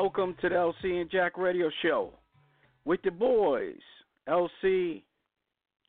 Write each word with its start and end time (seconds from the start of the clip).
Welcome 0.00 0.36
to 0.42 0.48
the 0.48 0.54
LC 0.54 1.00
and 1.00 1.10
Jack 1.10 1.36
Radio 1.36 1.68
Show 1.82 2.12
with 2.84 3.02
the 3.02 3.10
boys, 3.10 3.80
LC, 4.28 5.02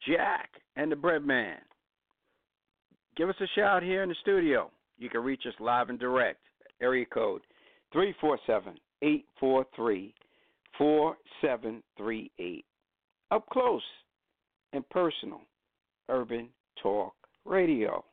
Jack, 0.08 0.50
and 0.76 0.92
the 0.92 0.96
Bread 0.96 1.24
Man. 1.24 1.58
Give 3.16 3.30
us 3.30 3.36
a 3.40 3.46
shout 3.54 3.84
here 3.84 4.02
in 4.02 4.10
the 4.10 4.16
studio. 4.22 4.72
You 4.98 5.12
can 5.12 5.22
reach 5.22 5.44
us 5.48 5.54
live 5.60 5.90
and 5.90 6.00
direct. 6.00 6.40
Area 6.82 7.06
code 7.06 7.42
347 7.94 8.80
843 9.04 10.14
4738. 10.76 12.66
Up 13.30 13.46
close 13.54 13.84
and 14.74 14.90
personal, 14.90 15.42
Urban 16.10 16.50
Talk 16.82 17.14
Radio. 17.46 18.04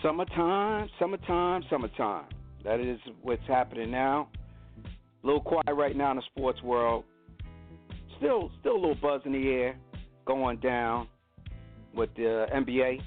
Summertime, 0.00 0.88
summertime, 1.00 1.64
summertime. 1.68 2.26
That 2.62 2.78
is 2.78 3.00
what's 3.20 3.42
happening 3.48 3.90
now. 3.90 4.28
A 5.22 5.26
little 5.26 5.42
quiet 5.42 5.74
right 5.74 5.96
now 5.96 6.10
in 6.10 6.16
the 6.16 6.22
sports 6.34 6.62
world. 6.62 7.04
Still, 8.18 8.50
still 8.60 8.72
a 8.72 8.80
little 8.80 8.98
buzz 9.00 9.22
in 9.24 9.32
the 9.32 9.48
air 9.48 9.76
going 10.26 10.58
down 10.58 11.08
with 11.94 12.10
the 12.16 12.46
NBA 12.54 13.00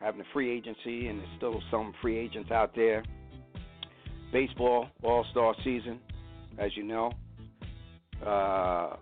having 0.00 0.20
a 0.20 0.24
free 0.32 0.50
agency, 0.50 1.08
and 1.08 1.20
there's 1.20 1.28
still 1.36 1.60
some 1.70 1.94
free 2.00 2.18
agents 2.18 2.50
out 2.50 2.74
there. 2.74 3.04
Baseball 4.32 4.88
All 5.02 5.24
Star 5.30 5.54
season, 5.64 5.98
as 6.58 6.70
you 6.76 6.84
know. 6.84 7.12
Uh, 8.24 8.96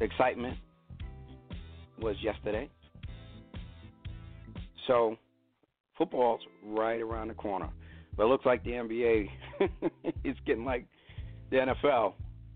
excitement 0.00 0.56
was 2.00 2.16
yesterday. 2.22 2.68
So, 4.86 5.16
football's 5.96 6.40
right 6.64 7.00
around 7.00 7.28
the 7.28 7.34
corner. 7.34 7.68
But 8.20 8.26
it 8.26 8.28
looks 8.28 8.44
like 8.44 8.62
the 8.64 8.72
NBA 8.72 9.30
is 10.24 10.36
getting 10.44 10.66
like 10.66 10.84
the 11.50 11.56
NFL, 11.56 12.12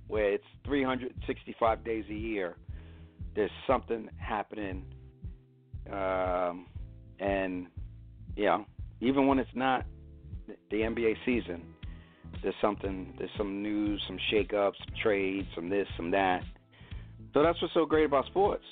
where 0.08 0.30
it's 0.30 0.44
365 0.66 1.82
days 1.82 2.04
a 2.10 2.12
year. 2.12 2.56
There's 3.34 3.50
something 3.66 4.10
happening, 4.18 4.84
um, 5.90 6.66
and 7.18 7.68
you 8.36 8.44
know, 8.44 8.66
even 9.00 9.26
when 9.26 9.38
it's 9.38 9.48
not 9.54 9.86
the 10.70 10.76
NBA 10.76 11.14
season, 11.24 11.62
there's 12.42 12.54
something. 12.60 13.14
There's 13.16 13.30
some 13.38 13.62
news, 13.62 14.02
some 14.06 14.18
shake-ups, 14.30 14.76
some 14.84 14.94
trades, 15.02 15.48
some 15.54 15.70
this, 15.70 15.88
some 15.96 16.10
that. 16.10 16.42
So 17.32 17.42
that's 17.42 17.58
what's 17.62 17.72
so 17.72 17.86
great 17.86 18.04
about 18.04 18.26
sports. 18.26 18.64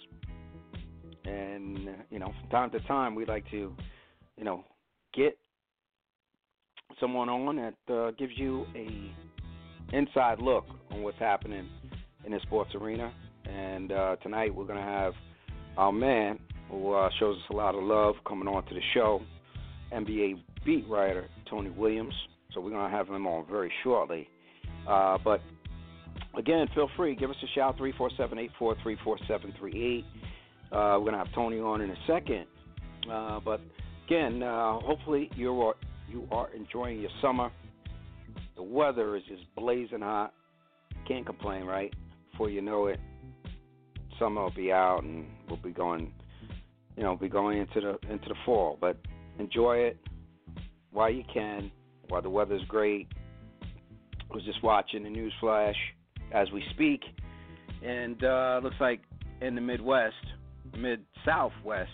And 1.24 1.88
you 2.10 2.18
know, 2.18 2.34
from 2.38 2.50
time 2.50 2.70
to 2.72 2.80
time, 2.80 3.14
we 3.14 3.24
like 3.24 3.50
to, 3.50 3.74
you 4.36 4.44
know, 4.44 4.62
get 5.14 5.38
someone 7.00 7.28
on 7.28 7.56
that 7.56 7.94
uh, 7.94 8.10
gives 8.12 8.32
you 8.36 8.66
a 8.74 9.14
inside 9.96 10.38
look 10.40 10.64
on 10.90 11.02
what's 11.02 11.18
happening 11.18 11.68
in 12.24 12.32
the 12.32 12.40
sports 12.40 12.70
arena. 12.74 13.12
And 13.44 13.92
uh, 13.92 14.16
tonight 14.22 14.54
we're 14.54 14.66
to 14.78 14.84
have 14.84 15.12
our 15.76 15.92
man 15.92 16.38
who 16.70 16.92
uh, 16.92 17.10
shows 17.18 17.36
us 17.36 17.42
a 17.50 17.56
lot 17.56 17.74
of 17.74 17.82
love 17.82 18.14
coming 18.26 18.48
on 18.48 18.64
to 18.66 18.74
the 18.74 18.80
show, 18.94 19.20
NBA 19.92 20.40
beat 20.64 20.88
writer 20.88 21.28
Tony 21.48 21.70
Williams. 21.70 22.14
So 22.54 22.60
we're 22.60 22.70
to 22.90 22.96
have 22.96 23.08
him 23.08 23.26
on 23.26 23.46
very 23.48 23.72
shortly. 23.82 24.28
Uh, 24.88 25.18
but 25.22 25.40
again, 26.36 26.66
feel 26.74 26.88
free, 26.96 27.14
give 27.14 27.30
us 27.30 27.36
a 27.42 27.46
shout 27.54 27.76
347 27.76 28.38
843 28.38 28.96
4738. 29.04 30.04
Uh, 30.70 30.98
We're 30.98 31.04
to 31.12 31.18
have 31.18 31.34
Tony 31.34 31.60
on 31.60 31.80
in 31.80 31.90
a 31.90 31.96
second. 32.06 32.46
Uh, 33.10 33.40
but 33.44 33.60
again, 34.06 34.42
hopefully 34.42 35.30
you 35.34 35.60
are 35.60 35.74
you 36.12 36.28
are 36.30 36.50
enjoying 36.54 37.00
your 37.00 37.10
summer. 37.20 37.50
The 38.56 38.62
weather 38.62 39.16
is 39.16 39.22
just 39.28 39.42
blazing 39.56 40.00
hot. 40.00 40.34
Can't 41.08 41.26
complain, 41.26 41.64
right? 41.64 41.92
Before 42.30 42.50
you 42.50 42.60
know 42.60 42.86
it, 42.86 43.00
summer 44.18 44.42
will 44.42 44.54
be 44.54 44.70
out 44.70 45.02
and 45.02 45.26
we'll 45.48 45.56
be 45.56 45.70
going, 45.70 46.12
you 46.96 47.02
know, 47.02 47.16
be 47.16 47.28
going 47.28 47.58
into 47.58 47.80
the 47.80 48.12
into 48.12 48.28
the 48.28 48.34
fall. 48.44 48.78
But 48.80 48.98
enjoy 49.38 49.78
it 49.78 49.98
while 50.92 51.10
you 51.10 51.24
can, 51.32 51.72
while 52.08 52.22
the 52.22 52.30
weather's 52.30 52.62
great. 52.68 53.08
I 53.62 54.34
was 54.34 54.44
just 54.44 54.62
watching 54.62 55.02
the 55.02 55.10
news 55.10 55.32
flash 55.40 55.76
as 56.32 56.50
we 56.52 56.62
speak, 56.70 57.02
and 57.84 58.22
uh, 58.22 58.60
looks 58.62 58.76
like 58.80 59.00
in 59.40 59.54
the 59.54 59.60
Midwest, 59.60 60.14
mid 60.78 61.00
Southwest, 61.24 61.90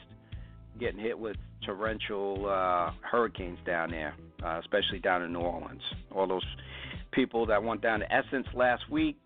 getting 0.79 1.01
hit 1.01 1.19
with 1.19 1.37
torrential 1.65 2.47
uh, 2.49 2.93
hurricanes 3.03 3.59
down 3.67 3.91
there, 3.91 4.15
uh, 4.45 4.59
especially 4.61 4.99
down 5.01 5.23
in 5.23 5.33
New 5.33 5.41
Orleans. 5.41 5.83
All 6.11 6.27
those 6.27 6.47
people 7.13 7.47
that 7.47 7.63
went 7.63 7.83
down 7.83 8.01
to 8.01 8.13
Essence 8.13 8.47
last 8.55 8.89
week, 8.91 9.17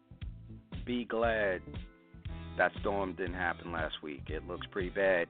be 0.85 1.05
glad 1.05 1.63
that 2.59 2.73
storm 2.81 3.15
didn't 3.15 3.35
happen 3.35 3.73
last 3.73 3.95
week. 4.03 4.23
It 4.29 4.47
looks 4.47 4.67
pretty 4.71 4.91
bad. 4.91 5.29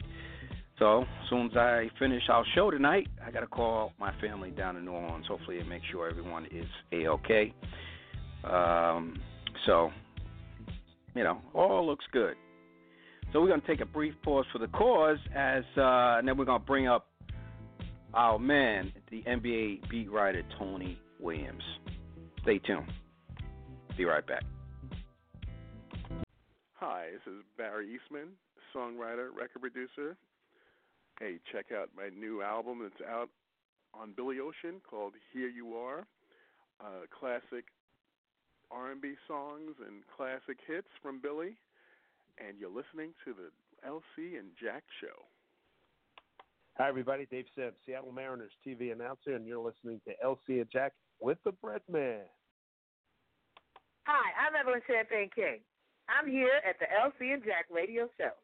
So 0.78 1.02
as 1.02 1.28
soon 1.30 1.46
as 1.50 1.56
I 1.56 1.90
finish 1.98 2.22
our 2.28 2.44
show 2.54 2.70
tonight, 2.70 3.06
I 3.24 3.30
got 3.30 3.40
to 3.40 3.46
call 3.46 3.92
my 4.00 4.12
family 4.20 4.50
down 4.50 4.76
in 4.76 4.84
New 4.84 4.92
Orleans. 4.92 5.26
Hopefully, 5.28 5.58
and 5.58 5.68
make 5.68 5.82
sure 5.90 6.08
everyone 6.08 6.46
is 6.46 6.66
a 6.92 7.06
okay. 7.08 7.54
Um, 8.44 9.20
so, 9.66 9.90
you 11.14 11.22
know, 11.22 11.40
all 11.54 11.86
looks 11.86 12.04
good. 12.12 12.34
So 13.32 13.40
we're 13.40 13.48
going 13.48 13.62
to 13.62 13.66
take 13.66 13.80
a 13.80 13.86
brief 13.86 14.12
pause 14.22 14.44
for 14.52 14.58
the 14.58 14.68
cause, 14.68 15.16
as 15.34 15.64
uh, 15.78 16.18
and 16.18 16.28
then 16.28 16.36
we're 16.36 16.44
going 16.44 16.60
to 16.60 16.66
bring 16.66 16.86
up 16.86 17.08
our 18.12 18.38
man, 18.38 18.92
the 19.10 19.22
NBA 19.22 19.88
beat 19.88 20.10
writer 20.12 20.42
Tony 20.58 20.98
Williams. 21.18 21.62
Stay 22.42 22.58
tuned. 22.58 22.92
Be 23.96 24.04
right 24.04 24.26
back. 24.26 24.42
Hi, 26.74 27.06
this 27.12 27.32
is 27.32 27.40
Barry 27.56 27.88
Eastman, 27.94 28.28
songwriter, 28.76 29.28
record 29.34 29.60
producer. 29.60 30.14
Hey, 31.18 31.36
check 31.52 31.66
out 31.74 31.88
my 31.96 32.10
new 32.14 32.42
album 32.42 32.80
that's 32.82 33.10
out 33.10 33.30
on 33.94 34.12
Billy 34.14 34.40
Ocean 34.40 34.82
called 34.90 35.14
"Here 35.32 35.48
You 35.48 35.74
Are," 35.74 36.00
uh, 36.80 37.06
classic 37.18 37.64
R&B 38.70 39.14
songs 39.26 39.76
and 39.86 40.02
classic 40.14 40.58
hits 40.66 40.88
from 41.02 41.20
Billy. 41.22 41.56
And 42.38 42.58
you're 42.58 42.70
listening 42.70 43.12
to 43.24 43.34
the 43.34 43.50
LC 43.88 44.38
and 44.38 44.48
Jack 44.60 44.82
Show. 45.00 45.26
Hi, 46.78 46.88
everybody. 46.88 47.26
Dave 47.30 47.44
Sims, 47.54 47.76
Seattle 47.84 48.12
Mariners 48.12 48.52
TV 48.66 48.92
announcer, 48.92 49.36
and 49.36 49.46
you're 49.46 49.62
listening 49.62 50.00
to 50.08 50.14
LC 50.24 50.60
and 50.60 50.70
Jack 50.72 50.92
with 51.20 51.38
the 51.44 51.52
Bread 51.52 51.82
Man. 51.90 52.24
Hi, 54.06 54.32
I'm 54.40 54.56
Evelyn 54.56 54.80
Champagne 54.86 55.28
King. 55.34 55.60
I'm 56.08 56.28
here 56.28 56.58
at 56.66 56.76
the 56.80 56.88
LC 56.90 57.34
and 57.34 57.44
Jack 57.44 57.66
Radio 57.70 58.08
Show. 58.18 58.34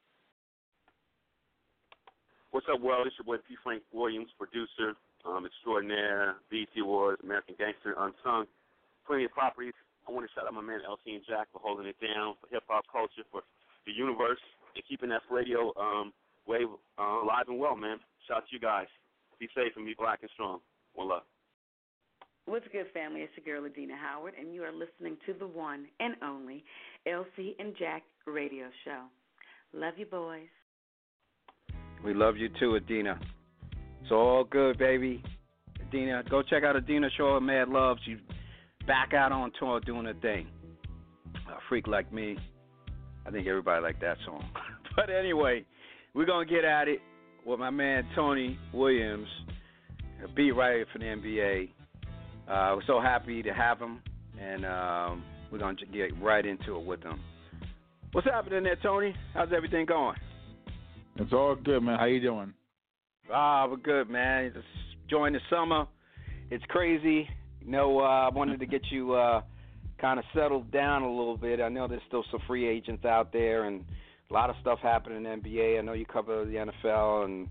What's 2.51 2.67
up, 2.73 2.81
world? 2.81 3.07
It's 3.07 3.17
your 3.19 3.27
boy 3.27 3.43
P. 3.49 3.57
Frank 3.65 3.83
Williams, 3.93 4.29
producer, 4.39 4.97
um, 5.27 5.45
extraordinaire, 5.45 6.37
BET 6.51 6.73
Awards, 6.81 7.21
American 7.25 7.57
Gangster, 7.59 7.97
Unsung, 7.99 8.47
plenty 9.07 9.25
of 9.25 9.33
properties. 9.33 9.75
I 10.07 10.13
want 10.13 10.25
to 10.25 10.33
shout 10.33 10.47
out 10.47 10.55
my 10.55 10.65
man 10.65 10.81
LC 10.89 11.17
and 11.17 11.25
Jack 11.29 11.49
for 11.53 11.61
holding 11.61 11.85
it 11.85 12.01
down 12.01 12.41
for 12.41 12.49
hip 12.49 12.65
hop 12.69 12.85
culture, 12.93 13.27
for 13.33 13.43
the 13.89 13.97
universe, 13.97 14.39
and 14.77 14.85
keeping 14.87 15.09
that 15.09 15.23
radio 15.31 15.73
um, 15.81 16.13
Wave 16.47 16.69
uh, 16.99 17.23
alive 17.25 17.45
and 17.49 17.59
well, 17.59 17.77
man. 17.77 17.99
Shout 18.27 18.39
out 18.39 18.49
to 18.49 18.55
you 18.55 18.61
guys. 18.61 18.87
Be 19.39 19.49
safe 19.55 19.73
and 19.77 19.85
be 19.85 19.95
black 19.97 20.21
and 20.23 20.31
strong. 20.35 20.61
One 20.95 21.09
love. 21.09 21.23
What's 22.47 22.67
good, 22.73 22.87
family? 22.95 23.21
It's 23.21 23.33
your 23.37 23.61
girl, 23.61 23.71
Adina 23.71 23.95
Howard, 23.97 24.33
and 24.39 24.55
you 24.55 24.63
are 24.63 24.73
listening 24.73 25.19
to 25.27 25.35
the 25.35 25.47
one 25.47 25.87
and 26.01 26.15
only 26.23 26.65
LC 27.07 27.55
and 27.59 27.75
Jack 27.79 28.03
radio 28.27 28.69
show. 28.85 29.03
Love 29.75 29.95
you, 29.99 30.07
boys. 30.07 30.49
We 32.03 32.15
love 32.15 32.39
you 32.39 32.49
too, 32.59 32.77
Adina. 32.77 33.21
It's 34.03 34.11
all 34.11 34.45
good, 34.45 34.79
baby. 34.79 35.23
Adina, 35.87 36.23
go 36.31 36.43
check 36.43 36.65
out 36.65 36.77
Adina 36.77 37.09
Shaw 37.17 37.39
Mad 37.41 37.69
Love. 37.69 37.99
She's 38.07 38.17
back 38.87 39.13
out 39.13 39.33
on 39.33 39.53
tour 39.61 39.81
doing 39.81 40.07
her 40.07 40.15
thing. 40.15 40.49
A 41.49 41.59
freak 41.69 41.87
like 41.87 42.11
me. 42.11 42.39
I 43.29 43.31
think 43.31 43.47
everybody 43.47 43.83
liked 43.83 44.01
that 44.01 44.17
song. 44.25 44.43
but 44.97 45.11
anyway, 45.11 45.67
we're 46.15 46.25
gonna 46.25 46.47
get 46.47 46.65
at 46.65 46.89
it 46.89 47.01
with 47.45 47.61
my 47.61 47.69
man 47.69 48.09
Tony 48.15 48.59
Williams, 48.73 49.29
a 50.25 50.29
beat 50.29 50.53
writer 50.53 50.87
for 50.91 50.99
the 50.99 51.05
NBA. 51.05 51.69
Uh, 52.49 52.77
we're 52.77 52.87
so 52.87 53.03
happy 53.03 53.43
to 53.43 53.53
have 53.53 53.79
him, 53.79 54.01
and 54.41 54.65
um, 54.65 55.25
we're 55.53 55.59
gonna 55.59 55.77
get 55.93 56.19
right 56.23 56.47
into 56.47 56.77
it 56.77 56.87
with 56.87 57.03
him. 57.03 57.21
What's 58.13 58.27
happening 58.27 58.63
there, 58.63 58.79
Tony? 58.83 59.15
How's 59.35 59.51
everything 59.55 59.85
going? 59.85 60.17
It's 61.17 61.33
all 61.35 61.55
good, 61.55 61.83
man. 61.83 61.99
How 61.99 62.07
you 62.07 62.23
doing? 62.23 62.55
Ah, 63.31 63.67
we're 63.69 63.77
good, 63.77 64.09
man. 64.09 64.53
Just 64.55 64.65
enjoying 65.05 65.35
the 65.35 65.41
summer. 65.51 65.85
It's 66.51 66.65
crazy. 66.71 67.29
You 67.61 67.71
know, 67.71 68.01
uh, 68.01 68.31
I 68.31 68.31
wanted 68.31 68.61
to 68.61 68.67
get 68.67 68.81
you 68.91 69.13
uh, 69.13 69.43
kind 70.01 70.19
of 70.19 70.25
settled 70.35 70.71
down 70.71 71.03
a 71.03 71.11
little 71.11 71.37
bit. 71.37 71.61
I 71.61 71.69
know 71.69 71.89
there's 71.89 72.03
still 72.07 72.25
some 72.31 72.41
free 72.47 72.67
agents 72.67 73.05
out 73.05 73.33
there 73.33 73.65
and 73.65 73.85
a 74.31 74.35
lot 74.35 74.51
of 74.51 74.57
stuff 74.61 74.79
happening 74.83 75.25
in 75.25 75.41
NBA. 75.41 75.79
I 75.79 75.83
know 75.83 75.95
you 75.95 76.07
cover 76.07 76.45
the 76.45 76.71
NFL 76.87 77.25
and 77.25 77.49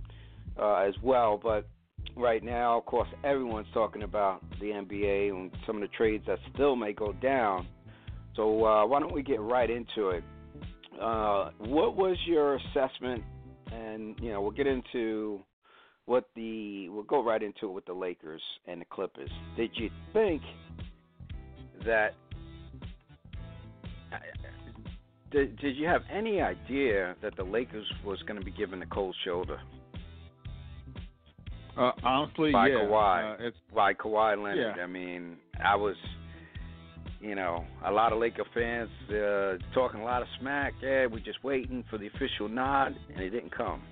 uh, 0.60 0.88
as 0.88 0.94
well, 1.04 1.40
but 1.42 1.68
right 2.16 2.44
now, 2.44 2.78
of 2.78 2.86
course, 2.86 3.10
everyone's 3.24 3.68
talking 3.74 4.04
about 4.04 4.42
the 4.60 4.68
NBA 4.68 5.30
and 5.30 5.52
some 5.66 5.78
of 5.78 5.82
the 5.82 5.96
trades 5.96 6.24
that 6.28 6.40
still 6.54 6.76
may 6.76 6.94
go 6.94 7.14
down. 7.14 7.68
So 8.36 8.66
uh, 8.66 8.86
why 8.86 9.00
don't 9.00 9.14
we 9.14 9.24
get 9.24 9.40
right 9.40 9.70
into 9.70 10.10
it? 10.10 10.24
Uh, 11.02 11.52
what 11.60 11.96
was 11.96 12.18
your 12.26 12.56
assessment? 12.56 13.24
And 13.72 14.16
you 14.22 14.32
know, 14.32 14.42
we'll 14.42 14.52
get 14.52 14.68
into 14.68 15.42
what 16.06 16.30
the 16.36 16.90
we'll 16.90 17.04
go 17.04 17.24
right 17.24 17.44
into 17.44 17.68
it 17.68 17.72
with 17.74 17.86
the 17.86 17.94
Lakers 17.94 18.42
and 18.66 18.82
the 18.82 18.86
Clippers. 18.86 19.30
Did 19.58 19.72
you 19.76 19.90
think 20.14 20.42
that 21.86 22.16
did, 25.32 25.58
did 25.60 25.76
you 25.76 25.88
have 25.88 26.02
any 26.12 26.42
idea 26.42 27.16
that 27.22 27.36
the 27.36 27.44
Lakers 27.44 27.86
was 28.06 28.22
going 28.28 28.40
to 28.40 28.46
be 28.46 28.52
given 28.52 28.80
the 28.80 28.86
cold 28.86 29.16
shoulder? 29.26 29.60
Uh, 31.78 31.92
honestly, 32.04 32.52
by 32.52 32.68
yeah. 32.70 32.76
Kawhi, 32.76 33.34
uh, 33.34 33.48
it's, 33.48 33.58
by 33.74 33.94
Kawhi 33.94 34.42
Leonard. 34.42 34.76
Yeah. 34.78 34.84
I 34.84 34.88
mean, 34.88 35.38
I 35.64 35.76
was, 35.76 35.96
you 37.20 37.36
know, 37.36 37.66
a 37.86 37.92
lot 37.92 38.14
of 38.14 38.20
Laker 38.20 38.46
fans 38.54 38.90
uh, 39.10 39.58
talking 39.76 40.00
a 40.00 40.04
lot 40.04 40.24
of 40.24 40.28
smack. 40.40 40.74
Yeah, 40.82 41.06
we're 41.06 41.20
just 41.20 41.44
waiting 41.44 41.84
for 41.90 42.00
the 42.00 42.08
official 42.08 42.50
nod, 42.50 42.96
and 43.10 43.20
it 43.20 43.30
didn't 43.30 43.56
come. 43.56 43.84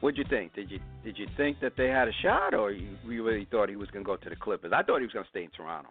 What'd 0.00 0.18
you 0.18 0.24
think? 0.28 0.54
Did 0.54 0.72
you 0.72 0.80
did 1.04 1.16
you 1.16 1.28
think 1.36 1.60
that 1.60 1.74
they 1.76 1.86
had 1.86 2.08
a 2.08 2.12
shot, 2.22 2.54
or 2.54 2.72
you, 2.72 2.96
you 3.06 3.24
really 3.24 3.46
thought 3.48 3.68
he 3.68 3.76
was 3.76 3.88
going 3.90 4.04
to 4.04 4.08
go 4.08 4.16
to 4.16 4.28
the 4.28 4.34
Clippers? 4.34 4.72
I 4.74 4.82
thought 4.82 4.98
he 4.98 5.04
was 5.04 5.12
going 5.12 5.24
to 5.24 5.30
stay 5.30 5.44
in 5.44 5.50
Toronto. 5.50 5.90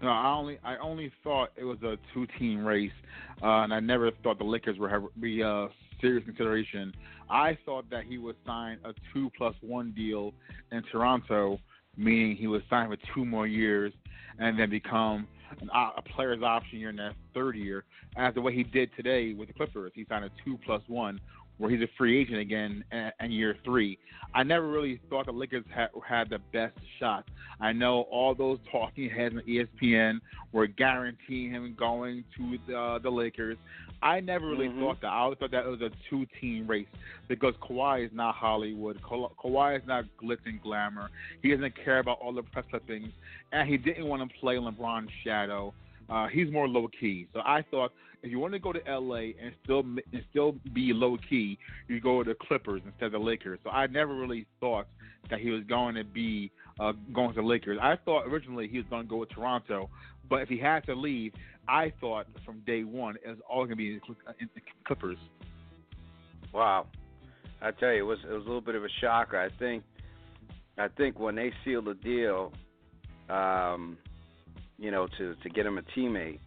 No, 0.00 0.08
I 0.08 0.32
only 0.32 0.58
I 0.62 0.76
only 0.76 1.12
thought 1.24 1.50
it 1.56 1.64
was 1.64 1.78
a 1.82 1.98
two 2.14 2.26
team 2.38 2.64
race, 2.64 2.92
uh, 3.42 3.62
and 3.62 3.74
I 3.74 3.80
never 3.80 4.10
thought 4.22 4.38
the 4.38 4.44
Lakers 4.44 4.76
have 4.90 5.02
be 5.20 5.40
a 5.40 5.68
serious 6.00 6.24
consideration. 6.24 6.94
I 7.28 7.58
thought 7.66 7.90
that 7.90 8.04
he 8.04 8.16
would 8.18 8.36
sign 8.46 8.78
a 8.84 8.92
two 9.12 9.30
plus 9.36 9.54
one 9.60 9.92
deal 9.96 10.34
in 10.70 10.82
Toronto, 10.92 11.58
meaning 11.96 12.36
he 12.36 12.46
would 12.46 12.62
sign 12.70 12.88
for 12.88 12.96
two 13.14 13.24
more 13.24 13.46
years 13.46 13.92
and 14.38 14.58
then 14.58 14.70
become 14.70 15.26
an, 15.60 15.68
a 15.74 16.02
player's 16.02 16.42
option 16.42 16.78
year 16.78 16.90
in 16.90 16.96
that 16.96 17.14
third 17.34 17.56
year. 17.56 17.84
As 18.16 18.34
the 18.34 18.40
way 18.40 18.54
he 18.54 18.62
did 18.62 18.90
today 18.96 19.34
with 19.34 19.48
the 19.48 19.54
Clippers, 19.54 19.92
he 19.94 20.06
signed 20.08 20.24
a 20.24 20.30
two 20.44 20.58
plus 20.64 20.82
one, 20.86 21.20
where 21.58 21.70
he's 21.70 21.82
a 21.82 21.88
free 21.96 22.20
agent 22.20 22.38
again 22.38 22.84
in 23.20 23.30
year 23.30 23.56
three. 23.64 23.98
I 24.34 24.42
never 24.42 24.68
really 24.68 25.00
thought 25.10 25.26
the 25.26 25.32
Lakers 25.32 25.64
had, 25.74 25.88
had 26.06 26.30
the 26.30 26.38
best 26.52 26.76
shot. 26.98 27.24
I 27.60 27.72
know 27.72 28.02
all 28.10 28.34
those 28.34 28.58
talking 28.70 29.10
heads 29.10 29.34
on 29.34 29.42
ESPN 29.42 30.20
were 30.52 30.66
guaranteeing 30.66 31.50
him 31.50 31.74
going 31.78 32.24
to 32.36 32.58
the, 32.66 33.00
the 33.02 33.10
Lakers. 33.10 33.56
I 34.00 34.20
never 34.20 34.46
really 34.46 34.68
Mhm. 34.68 34.78
thought 34.80 35.00
that. 35.00 35.08
I 35.08 35.18
always 35.18 35.38
thought 35.38 35.50
that 35.50 35.66
it 35.66 35.68
was 35.68 35.80
a 35.80 35.90
two-team 36.08 36.68
race 36.68 36.86
because 37.26 37.54
Kawhi 37.56 38.06
is 38.06 38.12
not 38.12 38.36
Hollywood. 38.36 39.02
Ka- 39.02 39.28
Kawhi 39.42 39.76
is 39.80 39.86
not 39.86 40.04
glitz 40.22 40.38
and 40.46 40.62
glamour. 40.62 41.10
He 41.42 41.50
doesn't 41.50 41.74
care 41.74 41.98
about 41.98 42.20
all 42.20 42.32
the 42.32 42.44
press 42.44 42.64
clippings, 42.70 43.12
and 43.50 43.68
he 43.68 43.76
didn't 43.76 44.06
want 44.06 44.22
to 44.30 44.38
play 44.38 44.54
LeBron's 44.56 45.10
shadow. 45.24 45.74
Uh, 46.08 46.26
he's 46.28 46.50
more 46.50 46.66
low 46.68 46.88
key. 47.00 47.28
So 47.34 47.40
I 47.40 47.62
thought 47.70 47.92
if 48.22 48.30
you 48.30 48.38
want 48.38 48.52
to 48.54 48.58
go 48.58 48.72
to 48.72 48.80
LA 48.88 49.32
and 49.40 49.52
still 49.62 49.80
and 49.80 50.22
still 50.30 50.56
be 50.72 50.92
low 50.92 51.16
key, 51.28 51.58
you 51.86 52.00
go 52.00 52.22
to 52.22 52.30
the 52.30 52.36
Clippers 52.46 52.82
instead 52.84 53.06
of 53.06 53.12
the 53.12 53.18
Lakers. 53.18 53.58
So 53.64 53.70
I 53.70 53.86
never 53.86 54.14
really 54.14 54.46
thought 54.60 54.86
that 55.30 55.40
he 55.40 55.50
was 55.50 55.62
going 55.64 55.94
to 55.94 56.04
be 56.04 56.50
uh, 56.80 56.92
going 57.12 57.30
to 57.30 57.40
the 57.40 57.46
Lakers. 57.46 57.78
I 57.80 57.96
thought 58.04 58.24
originally 58.26 58.68
he 58.68 58.78
was 58.78 58.86
going 58.88 59.02
to 59.02 59.08
go 59.08 59.16
with 59.16 59.30
Toronto, 59.30 59.90
but 60.28 60.36
if 60.36 60.48
he 60.48 60.58
had 60.58 60.84
to 60.86 60.94
leave, 60.94 61.32
I 61.68 61.92
thought 62.00 62.26
from 62.44 62.60
day 62.66 62.84
one 62.84 63.16
it 63.24 63.28
was 63.28 63.38
all 63.48 63.58
going 63.58 63.70
to 63.70 63.76
be 63.76 63.92
in 63.92 64.00
the 64.08 64.34
in 64.40 64.48
the 64.54 64.60
Clippers. 64.86 65.18
Wow, 66.52 66.86
I 67.60 67.72
tell 67.72 67.92
you, 67.92 67.98
it 67.98 68.06
was 68.06 68.18
it 68.24 68.32
was 68.32 68.42
a 68.42 68.46
little 68.46 68.60
bit 68.60 68.74
of 68.74 68.84
a 68.84 68.88
shocker. 69.00 69.38
I 69.38 69.50
think, 69.58 69.84
I 70.78 70.88
think 70.88 71.18
when 71.18 71.34
they 71.34 71.52
sealed 71.64 71.84
the 71.84 71.94
deal, 71.94 72.52
um, 73.28 73.98
you 74.78 74.90
know, 74.90 75.08
to 75.18 75.34
to 75.36 75.50
get 75.50 75.66
him 75.66 75.78
a 75.78 75.82
teammate, 75.82 76.40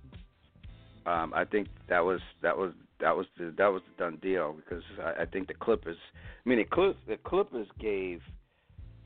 um, 1.06 1.34
I 1.36 1.46
think 1.46 1.68
that 1.90 2.00
was 2.04 2.22
that 2.42 2.58
was 2.58 2.74
that 3.00 3.16
was 3.16 3.26
the 3.38 3.54
that 3.58 3.68
was 3.68 3.82
the 3.88 4.04
done 4.04 4.18
deal 4.22 4.54
because 4.54 4.84
I, 5.02 5.24
I 5.24 5.26
think 5.26 5.48
the 5.48 5.54
Clippers. 5.56 5.98
I 6.46 6.50
mean, 6.50 6.60
the 6.60 6.66
Clippers, 6.66 7.02
the 7.08 7.18
Clippers 7.18 7.68
gave 7.80 8.22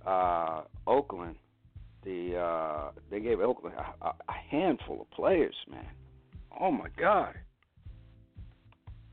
uh, 0.05 0.63
Oakland 0.87 1.35
the 2.03 2.37
uh, 2.37 2.91
they 3.09 3.19
gave 3.19 3.39
Oakland 3.39 3.75
a, 3.77 4.07
a 4.07 4.33
handful 4.49 5.01
of 5.01 5.11
players, 5.11 5.55
man. 5.69 5.87
Oh 6.59 6.71
my 6.71 6.89
God. 6.97 7.35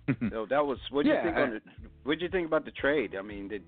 So 0.30 0.46
that 0.50 0.64
was 0.66 0.78
what 0.90 1.04
do 1.04 1.08
Yeah, 1.08 1.12
you 1.12 1.18
think 1.18 1.38
on 1.38 1.50
the 1.50 1.60
what 2.04 2.18
do 2.18 2.24
you 2.24 2.30
think 2.30 2.46
about 2.46 2.64
the 2.64 2.70
trade? 2.72 3.14
I 3.18 3.22
mean, 3.22 3.48
did 3.48 3.64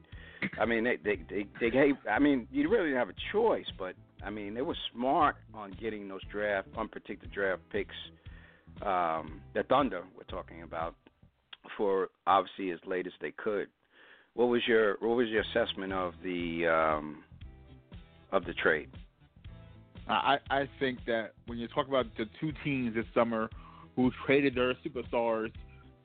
I 0.58 0.64
mean 0.66 0.84
they 0.84 0.96
they 0.96 1.16
they, 1.28 1.46
they 1.60 1.70
gave 1.70 1.96
I 2.10 2.18
mean 2.18 2.46
you 2.50 2.68
really 2.70 2.86
didn't 2.86 2.98
have 2.98 3.08
a 3.10 3.14
choice, 3.32 3.66
but 3.78 3.94
I 4.24 4.30
mean 4.30 4.54
they 4.54 4.62
were 4.62 4.76
smart 4.92 5.36
on 5.52 5.76
getting 5.80 6.08
those 6.08 6.22
draft 6.30 6.68
unprotected 6.76 7.30
draft 7.32 7.62
picks. 7.70 7.94
Um, 8.82 9.40
the 9.54 9.62
Thunder 9.64 10.02
we're 10.16 10.24
talking 10.24 10.62
about 10.62 10.94
for 11.76 12.08
obviously 12.26 12.70
as 12.70 12.78
late 12.86 13.06
as 13.06 13.12
they 13.20 13.32
could. 13.32 13.68
What 14.34 14.46
was 14.46 14.62
your 14.66 14.96
what 15.00 15.16
was 15.16 15.28
your 15.28 15.42
assessment 15.42 15.92
of 15.92 16.14
the 16.22 16.66
um, 16.66 17.22
of 18.32 18.44
the 18.44 18.54
trade? 18.54 18.88
I 20.08 20.38
I 20.50 20.68
think 20.80 20.98
that 21.06 21.32
when 21.46 21.58
you 21.58 21.68
talk 21.68 21.88
about 21.88 22.06
the 22.16 22.26
two 22.40 22.52
teams 22.64 22.94
this 22.94 23.06
summer 23.14 23.48
who 23.96 24.10
traded 24.26 24.56
their 24.56 24.74
superstars 24.74 25.52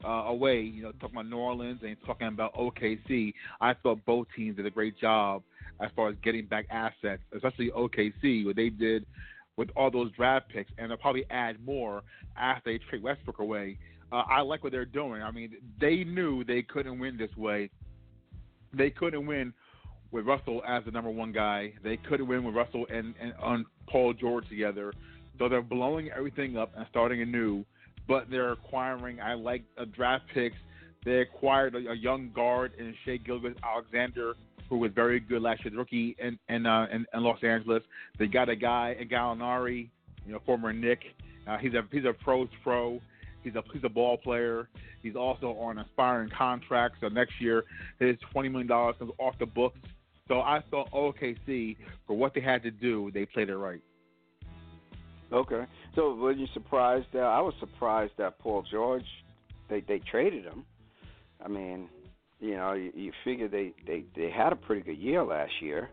uh, 0.05 0.25
away, 0.27 0.61
you 0.61 0.83
know, 0.83 0.91
talking 0.93 1.15
about 1.15 1.27
New 1.27 1.37
Orleans 1.37 1.79
and 1.83 1.95
talking 2.05 2.27
about 2.27 2.53
OKC, 2.55 3.33
I 3.61 3.73
thought 3.73 3.99
both 4.05 4.27
teams 4.35 4.57
did 4.57 4.65
a 4.65 4.71
great 4.71 4.97
job 4.99 5.43
as 5.81 5.89
far 5.95 6.09
as 6.09 6.15
getting 6.23 6.45
back 6.45 6.65
assets, 6.69 7.21
especially 7.33 7.71
OKC, 7.71 8.45
what 8.45 8.55
they 8.55 8.69
did 8.69 9.05
with 9.57 9.69
all 9.75 9.91
those 9.91 10.11
draft 10.13 10.47
picks, 10.49 10.71
and 10.77 10.89
they'll 10.89 10.97
probably 10.97 11.25
add 11.29 11.63
more 11.65 12.01
after 12.37 12.71
they 12.71 12.79
trade 12.89 13.03
Westbrook 13.03 13.39
away. 13.39 13.77
Uh, 14.11 14.23
I 14.29 14.41
like 14.41 14.63
what 14.63 14.71
they're 14.71 14.85
doing. 14.85 15.21
I 15.21 15.31
mean, 15.31 15.51
they 15.79 16.03
knew 16.03 16.43
they 16.43 16.61
couldn't 16.61 16.97
win 16.97 17.17
this 17.17 17.35
way. 17.37 17.69
They 18.73 18.89
couldn't 18.89 19.25
win 19.25 19.53
with 20.11 20.25
Russell 20.25 20.61
as 20.67 20.83
the 20.85 20.91
number 20.91 21.09
one 21.09 21.31
guy. 21.31 21.73
They 21.83 21.97
couldn't 21.97 22.27
win 22.27 22.43
with 22.43 22.55
Russell 22.55 22.87
and, 22.91 23.13
and 23.21 23.33
on 23.41 23.65
Paul 23.87 24.13
George 24.13 24.47
together. 24.49 24.93
So 25.37 25.47
they're 25.47 25.61
blowing 25.61 26.09
everything 26.15 26.57
up 26.57 26.71
and 26.75 26.85
starting 26.89 27.21
anew. 27.21 27.65
But 28.09 28.29
they're 28.29 28.51
acquiring. 28.51 29.21
I 29.21 29.35
like 29.35 29.63
uh, 29.77 29.85
draft 29.95 30.25
picks. 30.33 30.57
They 31.05 31.21
acquired 31.21 31.75
a, 31.75 31.91
a 31.91 31.95
young 31.95 32.31
guard 32.35 32.73
in 32.77 32.93
Shai 33.05 33.17
Gilgeous-Alexander, 33.17 34.33
who 34.69 34.77
was 34.79 34.91
very 34.93 35.21
good 35.21 35.41
last 35.41 35.63
year, 35.63 35.71
the 35.71 35.77
rookie 35.77 36.17
in 36.19 36.37
in, 36.49 36.65
uh, 36.65 36.87
in 36.91 37.05
in 37.13 37.23
Los 37.23 37.41
Angeles. 37.43 37.83
They 38.17 38.27
got 38.27 38.49
a 38.49 38.55
guy 38.55 38.97
in 38.99 39.07
Gallinari, 39.07 39.89
you 40.25 40.33
know, 40.33 40.39
former 40.45 40.73
Knick. 40.73 40.99
Uh, 41.47 41.57
he's 41.57 41.73
a 41.73 41.83
he's 41.91 42.03
a 42.05 42.13
pros 42.23 42.49
pro. 42.63 42.99
He's 43.43 43.55
a 43.55 43.63
he's 43.71 43.83
a 43.85 43.89
ball 43.89 44.17
player. 44.17 44.67
He's 45.01 45.15
also 45.15 45.53
on 45.53 45.77
aspiring 45.77 46.29
contract. 46.37 46.95
So 47.01 47.07
next 47.07 47.39
year, 47.39 47.63
his 47.99 48.17
twenty 48.31 48.49
million 48.49 48.67
dollars 48.67 48.95
comes 48.99 49.11
off 49.17 49.35
the 49.39 49.45
books. 49.45 49.79
So 50.27 50.41
I 50.41 50.61
thought 50.69 50.91
OKC 50.91 51.77
for 52.05 52.15
what 52.15 52.33
they 52.33 52.41
had 52.41 52.61
to 52.63 52.71
do, 52.71 53.09
they 53.13 53.25
played 53.25 53.49
it 53.49 53.57
right. 53.57 53.81
Okay. 55.31 55.63
So 55.95 56.15
were 56.15 56.31
you 56.31 56.47
surprised? 56.53 57.07
Uh, 57.13 57.19
I 57.19 57.39
was 57.41 57.53
surprised 57.59 58.13
that 58.17 58.39
Paul 58.39 58.63
George 58.71 59.05
they 59.69 59.81
they 59.81 59.99
traded 59.99 60.43
him. 60.45 60.65
I 61.43 61.47
mean, 61.47 61.87
you 62.39 62.57
know, 62.57 62.73
you, 62.73 62.91
you 62.95 63.11
figure 63.23 63.47
they 63.47 63.73
they 63.85 64.05
they 64.15 64.29
had 64.31 64.51
a 64.53 64.55
pretty 64.55 64.81
good 64.81 64.97
year 64.97 65.23
last 65.23 65.51
year, 65.61 65.89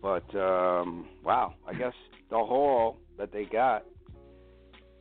but 0.00 0.24
um 0.36 1.08
wow, 1.24 1.54
I 1.66 1.74
guess 1.74 1.94
the 2.30 2.36
haul 2.36 2.98
that 3.18 3.32
they 3.32 3.44
got, 3.44 3.84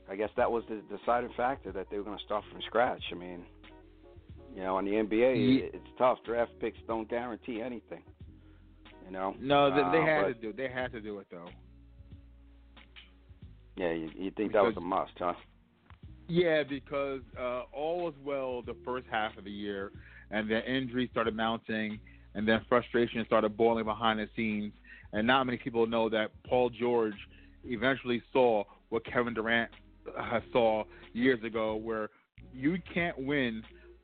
I 0.10 0.16
guess 0.16 0.30
that 0.38 0.50
was 0.52 0.64
the 0.70 0.82
deciding 0.98 1.32
factor 1.38 1.72
that 1.72 1.88
they 1.92 1.98
were 1.98 2.04
going 2.04 2.18
to 2.18 2.24
start 2.24 2.44
from 2.52 2.62
scratch. 2.64 3.04
I 3.12 3.16
mean, 3.16 3.44
you 4.56 4.62
know, 4.64 4.80
in 4.80 4.86
the 4.86 4.92
NBA, 4.92 5.60
Yeah. 5.60 5.66
it's 5.74 5.88
tough. 5.98 6.20
Draft 6.26 6.52
picks 6.60 6.78
don't 6.88 7.10
guarantee 7.10 7.62
anything. 7.62 8.04
You 9.06 9.12
know. 9.12 9.36
No, 9.40 9.70
they, 9.70 9.98
they 9.98 10.04
Uh, 10.04 10.06
had 10.06 10.22
but- 10.24 10.28
to 10.28 10.34
do. 10.42 10.54
They 10.54 10.70
had 10.70 10.92
to 10.94 11.02
do 11.02 11.20
it 11.20 11.28
though. 11.30 11.50
Yeah, 13.76 13.92
you, 13.92 14.10
you 14.18 14.32
think 14.32 14.54
that 14.54 14.64
was 14.64 14.78
a 14.78 14.82
must, 14.82 15.12
huh? 15.18 15.34
Yeah, 16.28 16.64
because 16.64 17.22
uh, 17.40 17.64
all 17.74 18.06
was 18.06 18.14
well 18.24 18.62
the 18.62 18.76
first 18.86 19.06
half 19.12 19.38
of 19.38 19.44
the 19.44 19.52
year, 19.52 19.92
and 20.32 20.50
then 20.50 20.62
injuries 20.64 21.10
started 21.12 21.36
mounting, 21.36 22.00
and 22.34 22.48
then 22.48 22.62
frustration 22.68 23.24
started 23.26 23.56
boiling 23.56 23.86
behind 23.86 24.20
the 24.20 24.28
scenes. 24.36 24.74
And 25.14 25.28
not 25.28 25.46
many 25.46 25.58
people 25.58 25.86
know 25.88 26.10
that 26.10 26.32
Paul 26.48 26.70
George 26.70 27.16
eventually 27.64 28.22
saw 28.34 28.64
what 28.90 29.06
Kevin 29.06 29.34
Durant 29.34 29.72
uh, 30.18 30.40
saw 30.52 30.84
years 31.14 31.44
ago, 31.44 31.76
where 31.76 32.10
you 32.54 32.78
can't 32.94 33.18
win 33.18 33.64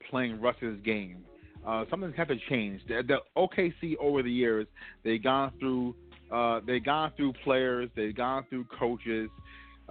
playing 0.09 0.39
Russ's 0.39 0.79
game. 0.83 1.23
Uh, 1.65 1.85
something 1.89 2.11
had 2.13 2.27
to 2.27 2.37
change. 2.49 2.81
The, 2.87 3.03
the 3.07 3.19
OKC 3.37 3.95
over 3.99 4.23
the 4.23 4.31
years, 4.31 4.67
they 5.03 5.17
gone 5.17 5.51
through, 5.59 5.95
uh, 6.31 6.59
they 6.65 6.79
gone 6.79 7.11
through 7.15 7.33
players, 7.43 7.89
they've 7.95 8.15
gone 8.15 8.45
through 8.49 8.65
coaches. 8.79 9.29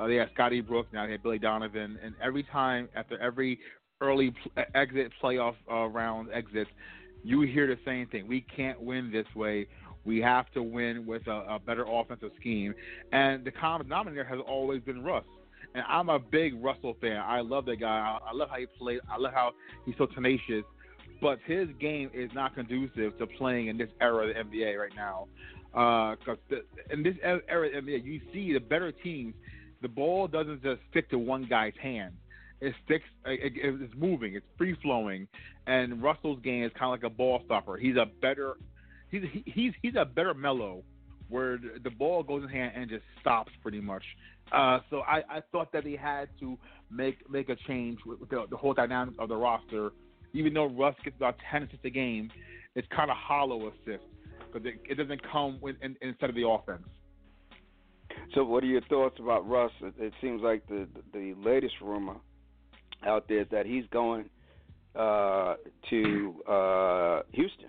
Uh, 0.00 0.06
they 0.06 0.16
had 0.16 0.30
Scotty 0.32 0.60
Brooks, 0.62 0.88
now 0.92 1.04
they 1.04 1.12
had 1.12 1.22
Billy 1.22 1.38
Donovan, 1.38 1.98
and 2.02 2.14
every 2.22 2.42
time 2.44 2.88
after 2.96 3.20
every 3.20 3.58
early 4.00 4.30
pl- 4.30 4.64
exit 4.74 5.12
playoff 5.22 5.54
uh, 5.70 5.86
round 5.86 6.28
exit, 6.32 6.68
you 7.22 7.42
hear 7.42 7.66
the 7.66 7.78
same 7.84 8.06
thing: 8.06 8.26
we 8.26 8.40
can't 8.56 8.80
win 8.80 9.12
this 9.12 9.26
way. 9.36 9.66
We 10.04 10.18
have 10.20 10.50
to 10.52 10.62
win 10.62 11.04
with 11.06 11.26
a, 11.26 11.44
a 11.48 11.58
better 11.58 11.84
offensive 11.86 12.30
scheme. 12.40 12.74
And 13.12 13.44
the 13.44 13.50
common 13.50 13.86
denominator 13.86 14.24
has 14.24 14.38
always 14.48 14.80
been 14.82 15.04
Russ. 15.04 15.24
And 15.74 15.84
I'm 15.86 16.08
a 16.08 16.18
big 16.18 16.62
Russell 16.62 16.96
fan. 17.00 17.18
I 17.18 17.40
love 17.40 17.66
that 17.66 17.80
guy. 17.80 17.86
I, 17.86 18.30
I 18.30 18.32
love 18.32 18.48
how 18.50 18.56
he 18.56 18.66
plays. 18.78 19.00
I 19.10 19.18
love 19.18 19.34
how 19.34 19.52
he's 19.84 19.94
so 19.98 20.06
tenacious. 20.06 20.64
But 21.20 21.38
his 21.44 21.68
game 21.78 22.10
is 22.14 22.30
not 22.34 22.54
conducive 22.54 23.18
to 23.18 23.26
playing 23.26 23.66
in 23.66 23.76
this 23.76 23.90
era 24.00 24.28
of 24.28 24.34
the 24.34 24.56
NBA 24.56 24.78
right 24.78 24.92
now. 24.96 25.28
Because 25.72 26.38
in 26.90 27.02
this 27.02 27.14
era 27.22 27.66
of 27.76 27.84
the 27.84 27.92
NBA, 27.92 28.04
you 28.04 28.20
see 28.32 28.54
the 28.54 28.58
better 28.58 28.90
teams, 28.90 29.34
the 29.82 29.88
ball 29.88 30.28
doesn't 30.28 30.62
just 30.62 30.80
stick 30.90 31.10
to 31.10 31.18
one 31.18 31.46
guy's 31.48 31.72
hand. 31.80 32.14
It 32.60 32.74
sticks. 32.84 33.04
It, 33.24 33.52
it, 33.56 33.80
it's 33.80 33.94
moving. 33.96 34.34
It's 34.34 34.46
free 34.58 34.76
flowing. 34.82 35.26
And 35.66 36.02
Russell's 36.02 36.40
game 36.42 36.64
is 36.64 36.72
kind 36.78 36.92
of 36.94 37.02
like 37.02 37.10
a 37.10 37.14
ball 37.14 37.40
stopper. 37.46 37.76
He's 37.76 37.96
a 37.96 38.06
better. 38.20 38.54
He's 39.10 39.22
he's 39.46 39.72
he's 39.82 39.94
a 39.96 40.04
better 40.04 40.34
mellow, 40.34 40.82
where 41.28 41.58
the, 41.82 41.90
ball 41.90 42.22
goes 42.22 42.42
in 42.42 42.48
hand 42.48 42.72
and 42.76 42.90
just 42.90 43.02
stops 43.20 43.52
pretty 43.62 43.80
much. 43.80 44.02
Uh, 44.52 44.80
so 44.90 45.00
I, 45.00 45.22
I 45.28 45.40
thought 45.52 45.72
that 45.72 45.84
they 45.84 45.96
had 45.96 46.28
to 46.40 46.58
make 46.90 47.28
make 47.30 47.48
a 47.48 47.56
change 47.66 47.98
with, 48.04 48.20
with 48.20 48.30
the, 48.30 48.44
the 48.50 48.56
whole 48.56 48.74
dynamic 48.74 49.14
of 49.18 49.28
the 49.28 49.36
roster. 49.36 49.90
Even 50.32 50.54
though 50.54 50.66
Russ 50.66 50.94
gets 51.02 51.16
about 51.16 51.36
ten 51.50 51.62
assists 51.62 51.84
a 51.84 51.90
game, 51.90 52.30
it's 52.74 52.86
kind 52.94 53.10
of 53.10 53.16
hollow 53.16 53.68
assists 53.68 54.06
because 54.52 54.66
it, 54.66 54.80
it 54.88 54.94
doesn't 54.96 55.22
come 55.30 55.58
with, 55.60 55.76
in, 55.82 55.96
instead 56.02 56.28
of 56.28 56.36
the 56.36 56.46
offense. 56.46 56.82
So, 58.34 58.44
what 58.44 58.62
are 58.62 58.68
your 58.68 58.82
thoughts 58.82 59.16
about 59.18 59.48
Russ? 59.48 59.72
It, 59.80 59.94
it 59.98 60.12
seems 60.20 60.42
like 60.42 60.66
the 60.68 60.86
the 61.12 61.34
latest 61.44 61.74
rumor 61.82 62.16
out 63.06 63.26
there 63.28 63.40
is 63.40 63.46
that 63.50 63.66
he's 63.66 63.84
going 63.92 64.28
uh, 64.94 65.54
to 65.90 66.34
uh, 66.48 67.22
Houston. 67.32 67.68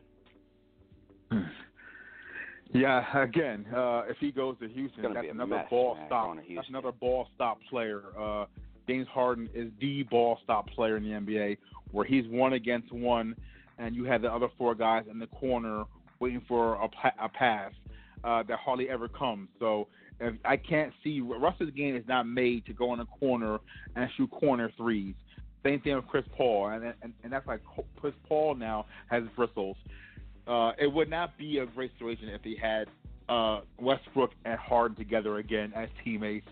Yeah, 2.74 3.04
again, 3.22 3.66
uh, 3.76 4.04
if 4.08 4.18
he 4.20 4.32
goes 4.32 4.58
to 4.60 4.68
Houston, 4.70 5.14
that's 5.14 5.28
another 5.30 5.58
mess, 5.58 5.68
ball 5.70 5.96
man, 5.96 6.06
stop. 6.08 6.38
That's 6.56 6.70
another 6.70 6.92
ball 6.92 7.28
stop 7.36 7.60
player. 7.70 8.02
Uh, 8.18 8.46
James 8.88 9.08
Harden 9.14 9.50
is 9.54 9.70
the 9.80 10.04
ball 10.04 10.40
stop 10.44 10.70
player 10.70 10.98
in 10.98 11.04
the 11.04 11.10
NBA, 11.10 11.58
where 11.92 12.06
he's 12.06 12.26
one 12.28 12.54
against 12.54 12.92
one, 12.94 13.36
and 13.78 13.96
you 13.96 14.06
have 14.06 14.22
the 14.22 14.32
other 14.32 14.48
four 14.58 14.74
guys 14.74 15.04
in 15.10 15.20
the 15.20 15.28
corner 15.28 15.84
waiting 16.20 16.42
for 16.48 16.76
a, 16.76 16.88
pa- 16.88 17.14
a 17.22 17.28
pass 17.28 17.72
uh, 18.24 18.44
that 18.44 18.58
hardly 18.60 18.90
ever 18.90 19.08
comes. 19.08 19.50
So 19.60 19.88
if 20.22 20.36
I 20.46 20.56
can't 20.56 20.94
see 21.04 21.20
Russ's 21.22 21.72
game 21.72 21.96
is 21.96 22.04
not 22.08 22.28
made 22.28 22.66
to 22.68 22.74
go 22.74 22.94
in 22.94 23.00
a 23.00 23.06
corner 23.06 23.60
and 23.96 24.10
shoot 24.16 24.30
corner 24.32 24.72
threes. 24.78 25.16
Same 25.64 25.80
thing 25.82 25.96
with 25.96 26.08
Chris 26.08 26.26
Paul, 26.38 26.70
and 26.70 26.94
and, 27.02 27.14
and 27.24 27.34
that's 27.34 27.48
like 27.48 27.62
Chris 28.00 28.14
Paul 28.28 28.56
now 28.56 28.86
has 29.10 29.24
bristles. 29.36 29.78
Uh, 30.48 30.72
it 30.80 30.92
would 30.92 31.10
not 31.10 31.38
be 31.38 31.60
a 31.60 31.66
great 31.66 31.92
situation 31.94 32.30
if 32.30 32.42
he 32.44 32.56
had 32.56 32.88
uh, 33.30 33.62
Westbrook 33.80 34.32
and 34.46 34.58
Harden 34.60 34.96
together 34.96 35.38
again 35.38 35.72
as 35.76 35.90
teammates. 36.04 36.48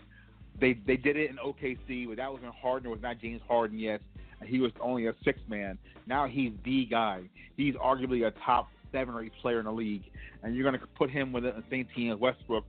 They 0.60 0.74
they 0.86 0.96
did 0.96 1.16
it 1.16 1.30
in 1.30 1.36
OKC, 1.36 2.08
but 2.08 2.16
that 2.16 2.32
was 2.32 2.42
when 2.42 2.52
Harden 2.52 2.90
It 2.90 2.92
was 2.92 3.02
not 3.02 3.20
James 3.20 3.40
Harden 3.48 3.78
yet, 3.78 4.00
he 4.44 4.60
was 4.60 4.72
only 4.80 5.06
a 5.06 5.14
six 5.24 5.38
man. 5.48 5.78
Now 6.06 6.26
he's 6.26 6.52
the 6.64 6.86
guy. 6.86 7.22
He's 7.56 7.74
arguably 7.74 8.26
a 8.26 8.32
top 8.44 8.68
seven 8.92 9.14
or 9.14 9.22
eight 9.22 9.32
player 9.40 9.60
in 9.60 9.66
the 9.66 9.72
league, 9.72 10.04
and 10.42 10.54
you're 10.54 10.68
going 10.68 10.80
to 10.80 10.86
put 10.86 11.10
him 11.10 11.32
with 11.32 11.44
the 11.44 11.62
same 11.70 11.86
team 11.94 12.12
as 12.12 12.18
Westbrook. 12.18 12.64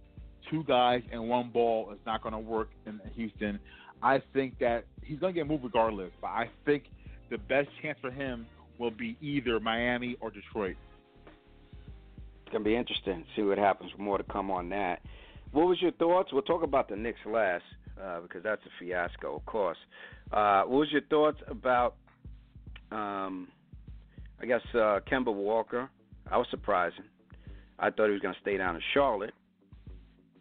Two 0.51 0.63
guys 0.65 1.01
and 1.12 1.29
one 1.29 1.50
ball 1.50 1.91
is 1.91 2.00
not 2.05 2.22
going 2.22 2.34
to 2.34 2.39
work 2.39 2.70
in 2.86 3.00
Houston. 3.15 3.60
I 4.03 4.22
think 4.34 4.60
that 4.60 4.86
he's 5.01 5.20
going 5.20 5.34
to 5.34 5.39
get 5.39 5.48
moved 5.48 5.63
regardless, 5.63 6.12
but 6.20 6.27
I 6.27 6.50
think 6.65 6.84
the 7.29 7.38
best 7.38 7.70
chance 7.81 7.98
for 8.01 8.12
him 8.12 8.46
will 8.77 8.91
be 8.91 9.17
either 9.22 9.60
Miami 9.60 10.17
or 10.20 10.29
Detroit. 10.31 10.75
It's 12.51 12.51
gonna 12.51 12.65
be 12.65 12.75
interesting. 12.75 13.24
See 13.36 13.43
what 13.43 13.58
happens. 13.58 13.91
More 13.98 14.17
to 14.17 14.24
come 14.25 14.51
on 14.51 14.70
that. 14.70 15.00
What 15.53 15.67
was 15.67 15.81
your 15.81 15.91
thoughts? 15.93 16.34
We'll 16.34 16.41
talk 16.41 16.63
about 16.63 16.89
the 16.89 16.96
Knicks 16.96 17.20
last 17.25 17.63
uh, 18.01 18.20
because 18.22 18.43
that's 18.43 18.62
a 18.65 18.70
fiasco, 18.84 19.36
of 19.36 19.46
course. 19.46 19.77
Uh, 20.34 20.63
what 20.63 20.79
was 20.79 20.91
your 20.91 21.01
thoughts 21.03 21.38
about? 21.48 21.96
Um, 22.91 23.48
I 24.41 24.46
guess 24.46 24.62
uh, 24.74 25.00
Kemba 25.10 25.34
Walker. 25.34 25.89
I 26.29 26.38
was 26.38 26.48
surprising. 26.50 27.05
I 27.79 27.89
thought 27.89 28.08
he 28.08 28.12
was 28.12 28.22
going 28.22 28.34
to 28.34 28.39
stay 28.41 28.58
down 28.58 28.75
in 28.75 28.81
Charlotte, 28.93 29.34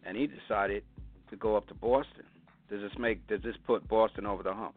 and 0.05 0.17
he 0.17 0.27
decided 0.27 0.83
to 1.29 1.35
go 1.35 1.55
up 1.55 1.67
to 1.67 1.73
Boston. 1.73 2.23
Does 2.69 2.81
this 2.81 2.91
make? 2.97 3.25
Does 3.27 3.41
this 3.41 3.55
put 3.65 3.87
Boston 3.87 4.25
over 4.25 4.43
the 4.43 4.53
hump? 4.53 4.75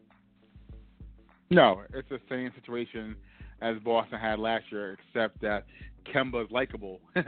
No, 1.51 1.83
it's 1.93 2.09
the 2.09 2.21
same 2.29 2.51
situation 2.55 3.17
as 3.61 3.77
Boston 3.85 4.19
had 4.19 4.39
last 4.39 4.65
year, 4.71 4.99
except 4.99 5.41
that 5.43 5.65
Kemba's 6.13 6.51
likable, 6.51 7.01
and 7.15 7.27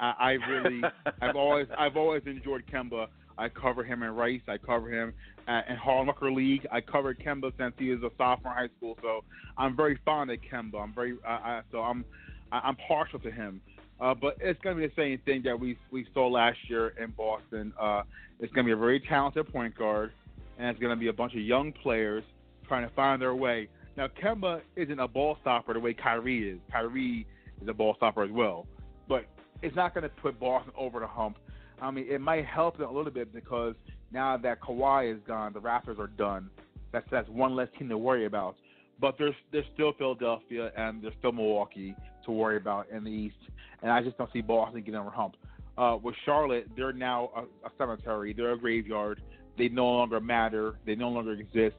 I, 0.00 0.14
I 0.18 0.30
really, 0.50 0.82
I've 1.22 1.36
always, 1.36 1.66
I've 1.78 1.96
always 1.96 2.22
enjoyed 2.26 2.64
Kemba. 2.72 3.06
I 3.38 3.48
cover 3.48 3.82
him 3.82 4.02
in 4.02 4.10
Rice. 4.10 4.42
I 4.46 4.58
cover 4.58 4.90
him 4.90 5.14
at, 5.48 5.68
in 5.68 5.76
Harlem 5.76 6.08
Rucker 6.08 6.30
League. 6.30 6.66
I 6.70 6.80
covered 6.80 7.18
Kemba 7.18 7.52
since 7.58 7.74
he 7.78 7.90
was 7.90 8.02
a 8.02 8.10
sophomore 8.18 8.52
in 8.52 8.58
high 8.58 8.76
school, 8.76 8.98
so 9.00 9.24
I'm 9.56 9.74
very 9.74 9.98
fond 10.04 10.30
of 10.30 10.38
Kemba. 10.40 10.82
I'm 10.82 10.94
very, 10.94 11.16
I, 11.26 11.30
I, 11.30 11.60
so 11.70 11.78
I'm, 11.78 12.04
I, 12.50 12.58
I'm 12.58 12.76
partial 12.88 13.18
to 13.20 13.30
him. 13.30 13.60
Uh, 14.02 14.12
but 14.12 14.36
it's 14.40 14.60
going 14.62 14.76
to 14.76 14.82
be 14.82 14.88
the 14.88 15.00
same 15.00 15.18
thing 15.24 15.42
that 15.44 15.58
we 15.58 15.78
we 15.92 16.04
saw 16.12 16.26
last 16.26 16.58
year 16.68 16.88
in 17.00 17.12
Boston. 17.12 17.72
Uh, 17.80 18.02
it's 18.40 18.52
going 18.52 18.66
to 18.66 18.68
be 18.68 18.72
a 18.72 18.76
very 18.76 18.98
talented 18.98 19.50
point 19.52 19.78
guard, 19.78 20.10
and 20.58 20.68
it's 20.68 20.80
going 20.80 20.90
to 20.90 20.98
be 20.98 21.06
a 21.06 21.12
bunch 21.12 21.34
of 21.34 21.40
young 21.40 21.72
players 21.72 22.24
trying 22.66 22.86
to 22.86 22.92
find 22.94 23.22
their 23.22 23.36
way. 23.36 23.68
Now, 23.96 24.08
Kemba 24.08 24.62
isn't 24.74 24.98
a 24.98 25.06
ball 25.06 25.38
stopper 25.40 25.74
the 25.74 25.78
way 25.78 25.94
Kyrie 25.94 26.50
is. 26.50 26.58
Kyrie 26.72 27.26
is 27.60 27.68
a 27.68 27.72
ball 27.72 27.94
stopper 27.96 28.24
as 28.24 28.30
well, 28.32 28.66
but 29.08 29.24
it's 29.62 29.76
not 29.76 29.94
going 29.94 30.02
to 30.02 30.08
put 30.08 30.40
Boston 30.40 30.72
over 30.76 30.98
the 30.98 31.06
hump. 31.06 31.38
I 31.80 31.92
mean, 31.92 32.06
it 32.10 32.20
might 32.20 32.44
help 32.44 32.78
them 32.78 32.88
a 32.88 32.92
little 32.92 33.12
bit 33.12 33.32
because 33.32 33.76
now 34.10 34.36
that 34.36 34.60
Kawhi 34.60 35.14
is 35.14 35.20
gone, 35.28 35.52
the 35.52 35.60
Raptors 35.60 36.00
are 36.00 36.08
done. 36.08 36.50
That's 36.90 37.06
that's 37.08 37.28
one 37.28 37.54
less 37.54 37.68
team 37.78 37.88
to 37.90 37.98
worry 37.98 38.26
about. 38.26 38.56
But 39.00 39.14
there's 39.16 39.36
there's 39.52 39.66
still 39.74 39.92
Philadelphia 39.92 40.72
and 40.76 41.02
there's 41.02 41.14
still 41.20 41.32
Milwaukee 41.32 41.94
to 42.24 42.32
worry 42.32 42.56
about 42.56 42.88
in 42.90 43.04
the 43.04 43.10
East, 43.10 43.36
and 43.82 43.90
I 43.90 44.02
just 44.02 44.18
don't 44.18 44.32
see 44.32 44.40
Boston 44.40 44.80
getting 44.80 44.96
over 44.96 45.10
hump. 45.10 45.36
Uh, 45.78 45.96
with 46.02 46.14
Charlotte, 46.24 46.68
they're 46.76 46.92
now 46.92 47.30
a, 47.34 47.40
a 47.66 47.70
cemetery. 47.78 48.32
They're 48.32 48.52
a 48.52 48.58
graveyard. 48.58 49.22
They 49.56 49.68
no 49.68 49.86
longer 49.86 50.20
matter. 50.20 50.74
They 50.86 50.94
no 50.94 51.08
longer 51.08 51.32
exist. 51.32 51.76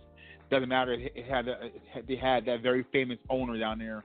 Doesn't 0.50 0.70
matter. 0.70 0.94
It 0.94 1.14
it 1.16 1.26
had, 1.26 1.48
it 1.48 1.82
had 1.94 2.08
they 2.08 2.16
had 2.16 2.46
that 2.46 2.62
very 2.62 2.86
famous 2.92 3.18
owner 3.30 3.58
down 3.58 3.80
there. 3.80 4.04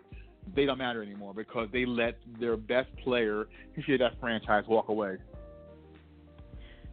They 0.55 0.65
don't 0.65 0.79
matter 0.79 1.03
anymore 1.03 1.35
because 1.35 1.69
they 1.73 1.85
let 1.85 2.19
their 2.41 2.57
best 2.57 2.89
player, 3.05 3.43
of 3.43 3.49
that 3.99 4.13
franchise, 4.21 4.65
walk 4.67 4.89
away. 4.89 5.19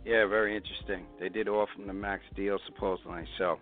Yeah, 0.06 0.28
very 0.28 0.56
interesting. 0.56 1.06
They 1.20 1.30
did 1.30 1.48
offer 1.48 1.72
him 1.78 1.88
the 1.88 1.94
max 1.94 2.24
deal 2.36 2.60
supposedly, 2.68 3.24
so 3.38 3.60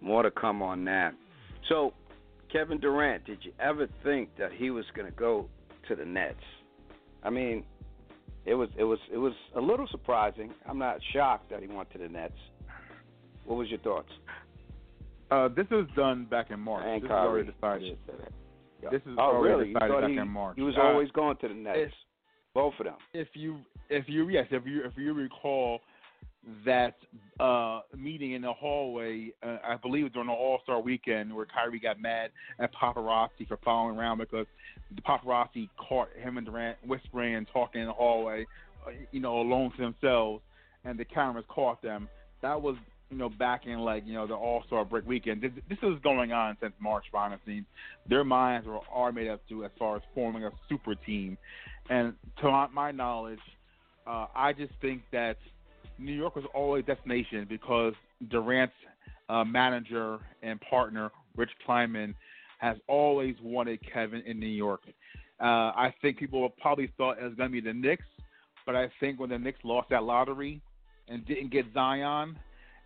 more 0.00 0.22
to 0.22 0.30
come 0.30 0.60
on 0.60 0.84
that. 0.86 1.14
So, 1.68 1.94
Kevin 2.54 2.78
Durant, 2.78 3.24
did 3.24 3.38
you 3.42 3.50
ever 3.58 3.88
think 4.04 4.28
that 4.38 4.52
he 4.52 4.70
was 4.70 4.84
going 4.94 5.10
to 5.10 5.16
go 5.16 5.48
to 5.88 5.96
the 5.96 6.04
Nets? 6.04 6.36
I 7.24 7.28
mean, 7.28 7.64
it 8.46 8.54
was 8.54 8.68
it 8.78 8.84
was 8.84 9.00
it 9.12 9.16
was 9.16 9.32
a 9.56 9.60
little 9.60 9.88
surprising. 9.90 10.52
I'm 10.68 10.78
not 10.78 10.98
shocked 11.12 11.50
that 11.50 11.60
he 11.60 11.66
went 11.66 11.90
to 11.90 11.98
the 11.98 12.06
Nets. 12.06 12.34
What 13.44 13.56
was 13.56 13.68
your 13.70 13.80
thoughts? 13.80 14.10
Uh, 15.32 15.48
this 15.48 15.66
was 15.68 15.86
done 15.96 16.26
back 16.26 16.52
in 16.52 16.60
March. 16.60 16.84
And 16.86 17.02
this 17.02 17.08
Kyrie, 17.08 17.42
was 17.44 17.54
already 17.60 17.82
decided. 17.82 17.82
I 17.82 17.88
should 17.88 17.98
say 18.06 18.24
that. 18.82 18.90
This 18.92 19.02
is 19.02 19.16
oh, 19.18 19.22
already 19.22 19.54
really? 19.54 19.72
Decided 19.72 20.00
back 20.02 20.10
he, 20.10 20.16
in 20.18 20.28
March. 20.28 20.56
he 20.56 20.62
was 20.62 20.76
Uh, 20.78 20.82
always 20.82 21.10
going 21.10 21.36
to 21.38 21.48
the 21.48 21.54
Nets. 21.54 21.78
if- 21.80 21.92
Both 22.54 22.74
of 22.78 22.84
them. 22.86 22.94
if 23.14 23.28
you 23.34 23.58
if 23.90 24.04
you 24.08 24.28
yes 24.28 24.46
if 24.52 24.64
you 24.64 24.84
if 24.84 24.92
you 24.96 25.12
recall 25.12 25.80
that 26.64 26.96
uh 27.40 27.80
meeting 27.96 28.32
in 28.32 28.42
the 28.42 28.52
hallway 28.52 29.32
uh, 29.42 29.56
I 29.64 29.76
believe 29.76 30.12
during 30.12 30.28
the 30.28 30.34
All 30.34 30.60
Star 30.62 30.80
weekend 30.80 31.34
where 31.34 31.46
Kyrie 31.46 31.80
got 31.80 32.00
mad 32.00 32.30
at 32.58 32.70
paparazzi 32.74 33.48
for 33.48 33.58
following 33.64 33.96
around 33.96 34.18
because 34.18 34.46
the 34.94 35.02
paparazzi 35.02 35.68
caught 35.76 36.08
him 36.20 36.36
and 36.36 36.46
Durant 36.46 36.76
whispering 36.86 37.34
and 37.36 37.46
talking 37.52 37.80
in 37.80 37.86
the 37.86 37.92
hallway 37.92 38.46
uh, 38.86 38.90
you 39.10 39.20
know 39.20 39.40
alone 39.40 39.72
to 39.76 39.82
themselves 39.82 40.42
and 40.84 40.98
the 40.98 41.04
cameras 41.04 41.44
caught 41.48 41.82
them. 41.82 42.08
That 42.42 42.60
was 42.60 42.76
you 43.10 43.16
know 43.16 43.28
back 43.28 43.66
in 43.66 43.78
like 43.80 44.04
you 44.06 44.12
know 44.12 44.26
the 44.26 44.34
All 44.34 44.62
Star 44.66 44.84
break 44.84 45.06
weekend. 45.06 45.42
This, 45.42 45.52
this 45.68 45.78
is 45.82 45.94
going 46.02 46.32
on 46.32 46.56
since 46.60 46.72
March 46.80 47.04
scenes 47.46 47.66
their 48.08 48.24
minds 48.24 48.66
are, 48.68 48.80
are 48.92 49.12
made 49.12 49.28
up 49.28 49.40
to 49.48 49.64
as 49.64 49.70
far 49.78 49.96
as 49.96 50.02
forming 50.14 50.44
a 50.44 50.50
super 50.68 50.94
team. 50.94 51.38
And 51.88 52.14
to 52.40 52.50
my, 52.50 52.66
my 52.68 52.90
knowledge, 52.92 53.40
uh, 54.06 54.26
I 54.34 54.52
just 54.52 54.72
think 54.80 55.02
that 55.12 55.36
New 55.98 56.12
York 56.12 56.36
was 56.36 56.44
always 56.54 56.84
a 56.84 56.94
destination 56.94 57.46
because 57.48 57.94
Durant's 58.30 58.74
uh, 59.28 59.44
manager 59.44 60.18
and 60.42 60.60
partner, 60.60 61.10
Rich 61.36 61.50
Kleiman, 61.64 62.14
has 62.58 62.76
always 62.88 63.34
wanted 63.42 63.80
Kevin 63.92 64.22
in 64.26 64.38
New 64.38 64.46
York. 64.46 64.80
Uh, 65.40 65.44
I 65.44 65.94
think 66.00 66.18
people 66.18 66.48
probably 66.60 66.90
thought 66.96 67.18
it 67.18 67.24
was 67.24 67.34
going 67.34 67.50
to 67.50 67.52
be 67.52 67.60
the 67.60 67.74
Knicks, 67.74 68.04
but 68.66 68.76
I 68.76 68.90
think 69.00 69.20
when 69.20 69.30
the 69.30 69.38
Knicks 69.38 69.58
lost 69.64 69.90
that 69.90 70.04
lottery 70.04 70.60
and 71.08 71.26
didn't 71.26 71.50
get 71.50 71.66
Zion, 71.74 72.38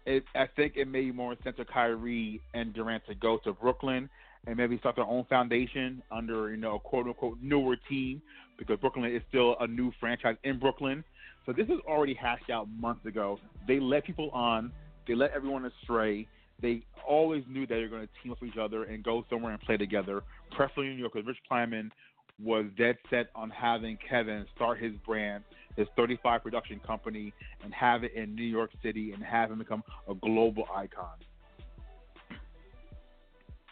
it, 0.06 0.24
I 0.34 0.46
think 0.56 0.74
it 0.76 0.88
made 0.88 1.14
more 1.14 1.36
sense 1.44 1.56
for 1.56 1.64
Kyrie 1.64 2.40
and 2.54 2.72
Durant 2.72 3.04
to 3.06 3.14
go 3.14 3.38
to 3.44 3.52
Brooklyn 3.52 4.08
and 4.46 4.56
maybe 4.56 4.78
start 4.78 4.96
their 4.96 5.04
own 5.04 5.24
foundation 5.28 6.02
under 6.10 6.50
you 6.50 6.56
know 6.56 6.76
a 6.76 6.78
quote 6.78 7.06
unquote 7.06 7.38
newer 7.42 7.76
team 7.88 8.22
because 8.58 8.78
Brooklyn 8.78 9.14
is 9.14 9.22
still 9.28 9.56
a 9.60 9.66
new 9.66 9.92
franchise 10.00 10.36
in 10.44 10.58
Brooklyn. 10.58 11.04
So 11.48 11.54
this 11.54 11.68
is 11.68 11.80
already 11.88 12.12
hashed 12.12 12.50
out 12.50 12.68
months 12.78 13.06
ago. 13.06 13.40
They 13.66 13.80
let 13.80 14.04
people 14.04 14.28
on, 14.32 14.70
they 15.06 15.14
let 15.14 15.30
everyone 15.30 15.64
astray. 15.64 16.28
They 16.60 16.82
always 17.08 17.42
knew 17.48 17.66
that 17.66 17.74
they 17.74 17.80
were 17.80 17.88
going 17.88 18.06
to 18.06 18.22
team 18.22 18.32
up 18.32 18.42
with 18.42 18.50
each 18.50 18.58
other 18.58 18.84
and 18.84 19.02
go 19.02 19.24
somewhere 19.30 19.52
and 19.52 19.60
play 19.62 19.78
together, 19.78 20.22
preferably 20.50 20.88
in 20.88 20.96
New 20.96 21.00
York. 21.00 21.14
Because 21.14 21.26
Rich 21.26 21.38
Kleiman 21.48 21.90
was 22.38 22.66
dead 22.76 22.98
set 23.08 23.28
on 23.34 23.48
having 23.48 23.96
Kevin 24.06 24.44
start 24.54 24.78
his 24.78 24.92
brand, 25.06 25.42
his 25.74 25.86
35 25.96 26.42
production 26.42 26.80
company, 26.86 27.32
and 27.64 27.72
have 27.72 28.04
it 28.04 28.12
in 28.12 28.34
New 28.34 28.42
York 28.42 28.70
City 28.82 29.12
and 29.12 29.24
have 29.24 29.50
him 29.50 29.58
become 29.58 29.82
a 30.06 30.14
global 30.14 30.64
icon. 30.76 31.16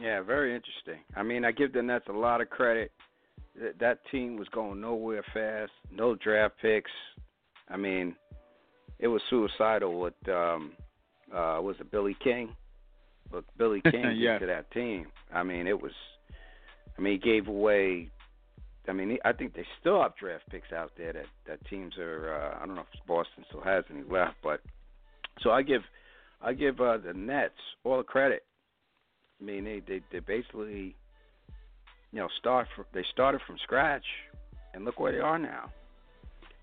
Yeah, 0.00 0.23
very 0.23 0.56
interesting. 0.56 1.04
I 1.14 1.23
mean, 1.23 1.45
I 1.45 1.52
give 1.52 1.75
the 1.75 1.83
Nets 1.83 2.06
a 2.09 2.12
lot 2.12 2.40
of 2.40 2.49
credit. 2.49 2.90
That 3.78 3.99
team 4.11 4.38
was 4.38 4.49
going 4.49 4.80
nowhere 4.80 5.23
fast. 5.35 5.73
No 5.92 6.14
draft 6.14 6.54
picks. 6.62 6.90
I 7.68 7.76
mean, 7.76 8.14
it 8.99 9.08
was 9.08 9.23
suicidal 9.28 10.00
with 10.00 10.14
um 10.28 10.73
uh 11.32 11.58
was 11.62 11.76
it 11.80 11.90
Billy 11.90 12.16
King? 12.23 12.54
Look, 13.32 13.44
Billy 13.56 13.80
King 13.90 14.16
Yes. 14.16 14.40
to 14.40 14.46
that 14.46 14.70
team. 14.70 15.06
I 15.32 15.42
mean, 15.42 15.66
it 15.66 15.80
was 15.80 15.92
I 16.96 17.00
mean, 17.00 17.14
he 17.14 17.18
gave 17.18 17.49
away 17.49 18.11
I 18.88 18.92
mean, 18.92 19.18
I 19.25 19.32
think 19.32 19.54
they 19.54 19.66
still 19.80 20.00
have 20.00 20.16
draft 20.16 20.44
picks 20.49 20.73
out 20.73 20.92
there 20.96 21.12
that 21.12 21.26
that 21.46 21.64
teams 21.68 21.99
are 21.99 22.35
uh 22.35 22.62
I 22.62 22.66
don't 22.66 22.76
know 22.76 22.87
if 22.92 23.06
Boston 23.06 23.44
still 23.49 23.62
has 23.62 23.85
any 23.90 24.02
left, 24.04 24.37
but 24.42 24.61
so 25.42 25.50
I 25.50 25.62
give 25.62 25.82
I 26.40 26.52
give 26.52 26.80
uh 26.80 26.99
the 26.99 27.12
Nets 27.14 27.54
all 27.85 27.99
the 27.99 28.04
credit. 28.04 28.44
I 29.40 29.44
mean, 29.44 29.64
they 29.64 29.80
they 29.87 30.00
they 30.12 30.20
basically, 30.20 30.96
you 32.12 32.20
know, 32.20 32.28
start 32.38 32.68
from 32.75 32.85
they 32.94 33.04
started 33.12 33.40
from 33.46 33.58
scratch, 33.62 34.04
and 34.73 34.85
look 34.85 34.99
where 35.00 35.12
they 35.12 35.18
are 35.18 35.38
now. 35.38 35.70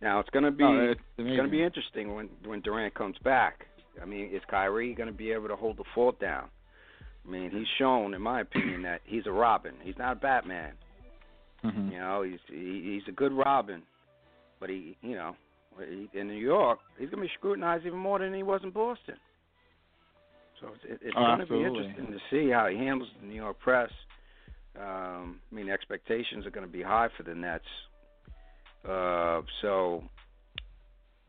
Now 0.04 0.20
it's 0.20 0.30
gonna 0.32 0.52
be 0.52 0.64
Oh, 0.66 0.92
it's 0.92 1.02
it's 1.18 1.38
gonna 1.38 1.50
be 1.50 1.64
interesting 1.64 2.14
when 2.14 2.30
when 2.46 2.60
Durant 2.62 2.94
comes 2.94 3.18
back. 3.24 3.66
I 4.02 4.06
mean, 4.06 4.30
is 4.34 4.42
Kyrie 4.50 4.94
gonna 4.94 5.14
be 5.14 5.32
able 5.32 5.48
to 5.48 5.56
hold 5.56 5.78
the 5.78 5.86
fort 5.96 6.20
down? 6.20 6.50
I 7.26 7.32
mean, 7.32 7.50
he's 7.52 7.68
shown, 7.78 8.14
in 8.14 8.22
my 8.22 8.42
opinion, 8.42 8.82
that 8.84 9.00
he's 9.06 9.26
a 9.28 9.32
Robin. 9.32 9.74
He's 9.82 9.98
not 9.98 10.18
a 10.18 10.20
Batman. 10.20 10.74
Mhm. 11.64 11.92
You 11.94 12.00
know, 12.00 12.22
he's 12.24 12.40
he, 12.48 12.82
he's 13.00 13.08
a 13.08 13.14
good 13.14 13.32
Robin, 13.32 13.82
but 14.60 14.70
he, 14.70 14.98
you 15.02 15.16
know, 15.16 15.38
he, 15.80 16.10
in 16.20 16.28
New 16.28 16.34
York, 16.34 16.80
he's 17.00 17.10
gonna 17.10 17.22
be 17.22 17.32
scrutinized 17.38 17.86
even 17.86 18.00
more 18.00 18.20
than 18.20 18.34
he 18.34 18.44
was 18.44 18.60
in 18.64 18.72
Boston. 18.72 19.16
So 20.60 20.68
it's, 20.84 21.02
it's 21.02 21.16
Oh, 21.18 21.26
going 21.26 21.40
to 21.40 21.46
be 21.46 21.64
interesting 21.64 22.08
to 22.08 22.20
see 22.30 22.50
how 22.50 22.68
he 22.68 22.78
handles 22.78 23.10
the 23.20 23.28
New 23.28 23.36
York 23.36 23.60
press. 23.60 23.90
Um, 24.80 25.42
I 25.52 25.56
mean, 25.56 25.70
expectations 25.70 26.46
are 26.46 26.52
going 26.52 26.66
to 26.66 26.72
be 26.72 26.82
high 26.82 27.10
for 27.18 27.24
the 27.24 27.36
Nets. 27.36 27.66
Uh, 28.88 29.42
so, 29.62 30.04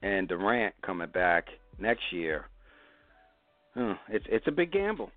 and 0.02 0.28
Durant 0.28 0.74
coming 0.82 1.08
back 1.08 1.46
next 1.78 2.02
year. 2.12 2.46
Huh, 3.74 3.94
it's 4.08 4.26
it's 4.28 4.46
a 4.46 4.52
big 4.52 4.72
gamble. 4.72 5.10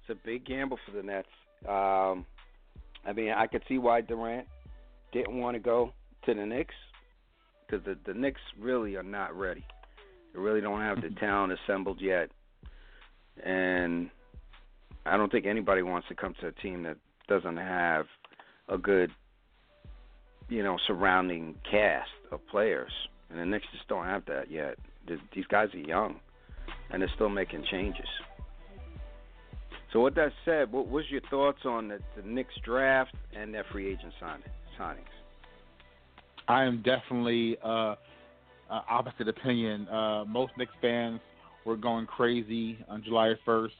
It's 0.00 0.18
a 0.18 0.26
big 0.26 0.44
gamble 0.44 0.78
for 0.86 0.92
the 0.92 1.02
Nets. 1.02 1.28
Um, 1.66 2.26
I 3.06 3.12
mean, 3.14 3.30
I 3.30 3.46
could 3.46 3.62
see 3.68 3.78
why 3.78 4.00
Durant 4.00 4.46
didn't 5.12 5.38
want 5.38 5.54
to 5.54 5.60
go 5.60 5.92
to 6.26 6.34
the 6.34 6.46
Knicks 6.46 6.74
because 7.66 7.84
the 7.84 7.96
the 8.06 8.18
Knicks 8.18 8.40
really 8.58 8.96
are 8.96 9.02
not 9.02 9.36
ready. 9.36 9.64
They 10.32 10.40
really 10.40 10.60
don't 10.60 10.80
have 10.80 11.00
the 11.00 11.10
talent 11.20 11.52
assembled 11.52 12.00
yet, 12.00 12.30
and 13.44 14.10
I 15.04 15.16
don't 15.16 15.30
think 15.30 15.46
anybody 15.46 15.82
wants 15.82 16.08
to 16.08 16.14
come 16.14 16.34
to 16.40 16.48
a 16.48 16.52
team 16.52 16.84
that 16.84 16.96
doesn't 17.28 17.56
have 17.56 18.06
a 18.68 18.78
good, 18.78 19.10
you 20.52 20.62
know, 20.62 20.78
surrounding 20.86 21.54
cast 21.68 22.10
of 22.30 22.46
players. 22.48 22.92
And 23.30 23.40
the 23.40 23.46
Knicks 23.46 23.64
just 23.72 23.88
don't 23.88 24.04
have 24.04 24.24
that 24.26 24.50
yet. 24.50 24.76
These 25.34 25.46
guys 25.46 25.68
are 25.74 25.78
young, 25.78 26.20
and 26.90 27.00
they're 27.00 27.10
still 27.14 27.30
making 27.30 27.64
changes. 27.70 28.06
So, 29.92 30.00
with 30.02 30.14
that 30.14 30.32
said, 30.44 30.70
what 30.70 30.88
was 30.88 31.04
your 31.10 31.22
thoughts 31.30 31.60
on 31.64 31.88
the, 31.88 31.98
the 32.16 32.22
Knicks 32.26 32.54
draft 32.64 33.14
and 33.34 33.52
their 33.52 33.64
free 33.72 33.92
agent 33.92 34.12
sign, 34.20 34.42
signings? 34.78 34.98
I 36.48 36.64
am 36.64 36.82
definitely 36.82 37.56
uh, 37.64 37.68
uh, 37.68 37.94
opposite 38.68 39.28
opinion. 39.28 39.88
Uh, 39.88 40.24
most 40.26 40.52
Knicks 40.58 40.72
fans 40.80 41.20
were 41.64 41.76
going 41.76 42.06
crazy 42.06 42.78
on 42.88 43.02
July 43.02 43.34
1st. 43.46 43.70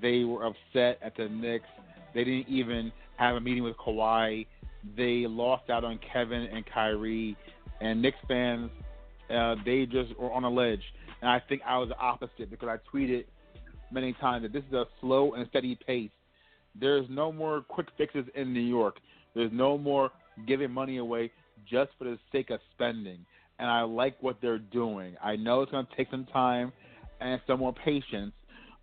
They 0.00 0.24
were 0.24 0.46
upset 0.46 0.98
at 1.02 1.16
the 1.16 1.28
Knicks. 1.28 1.68
They 2.14 2.24
didn't 2.24 2.48
even 2.48 2.92
have 3.16 3.36
a 3.36 3.40
meeting 3.40 3.62
with 3.62 3.76
Kawhi. 3.76 4.46
They 4.96 5.26
lost 5.26 5.70
out 5.70 5.84
on 5.84 5.98
Kevin 6.12 6.42
and 6.52 6.64
Kyrie. 6.66 7.36
And 7.80 8.00
Knicks 8.00 8.18
fans, 8.28 8.70
uh, 9.30 9.56
they 9.64 9.86
just 9.86 10.16
were 10.18 10.32
on 10.32 10.44
a 10.44 10.50
ledge. 10.50 10.82
And 11.20 11.30
I 11.30 11.40
think 11.48 11.62
I 11.66 11.78
was 11.78 11.88
the 11.88 11.98
opposite 11.98 12.50
because 12.50 12.68
I 12.68 12.78
tweeted 12.94 13.24
many 13.90 14.12
times 14.14 14.42
that 14.42 14.52
this 14.52 14.64
is 14.68 14.72
a 14.72 14.86
slow 15.00 15.34
and 15.34 15.46
steady 15.48 15.78
pace. 15.86 16.10
There's 16.78 17.06
no 17.08 17.32
more 17.32 17.62
quick 17.62 17.86
fixes 17.96 18.26
in 18.34 18.52
New 18.52 18.60
York. 18.60 18.98
There's 19.34 19.52
no 19.52 19.78
more 19.78 20.10
giving 20.46 20.70
money 20.70 20.98
away 20.98 21.30
just 21.70 21.90
for 21.98 22.04
the 22.04 22.18
sake 22.32 22.50
of 22.50 22.60
spending. 22.74 23.24
And 23.58 23.70
I 23.70 23.82
like 23.82 24.22
what 24.22 24.36
they're 24.42 24.58
doing. 24.58 25.16
I 25.22 25.36
know 25.36 25.62
it's 25.62 25.72
going 25.72 25.86
to 25.86 25.96
take 25.96 26.10
some 26.10 26.26
time 26.26 26.72
and 27.20 27.40
some 27.46 27.60
more 27.60 27.72
patience, 27.72 28.32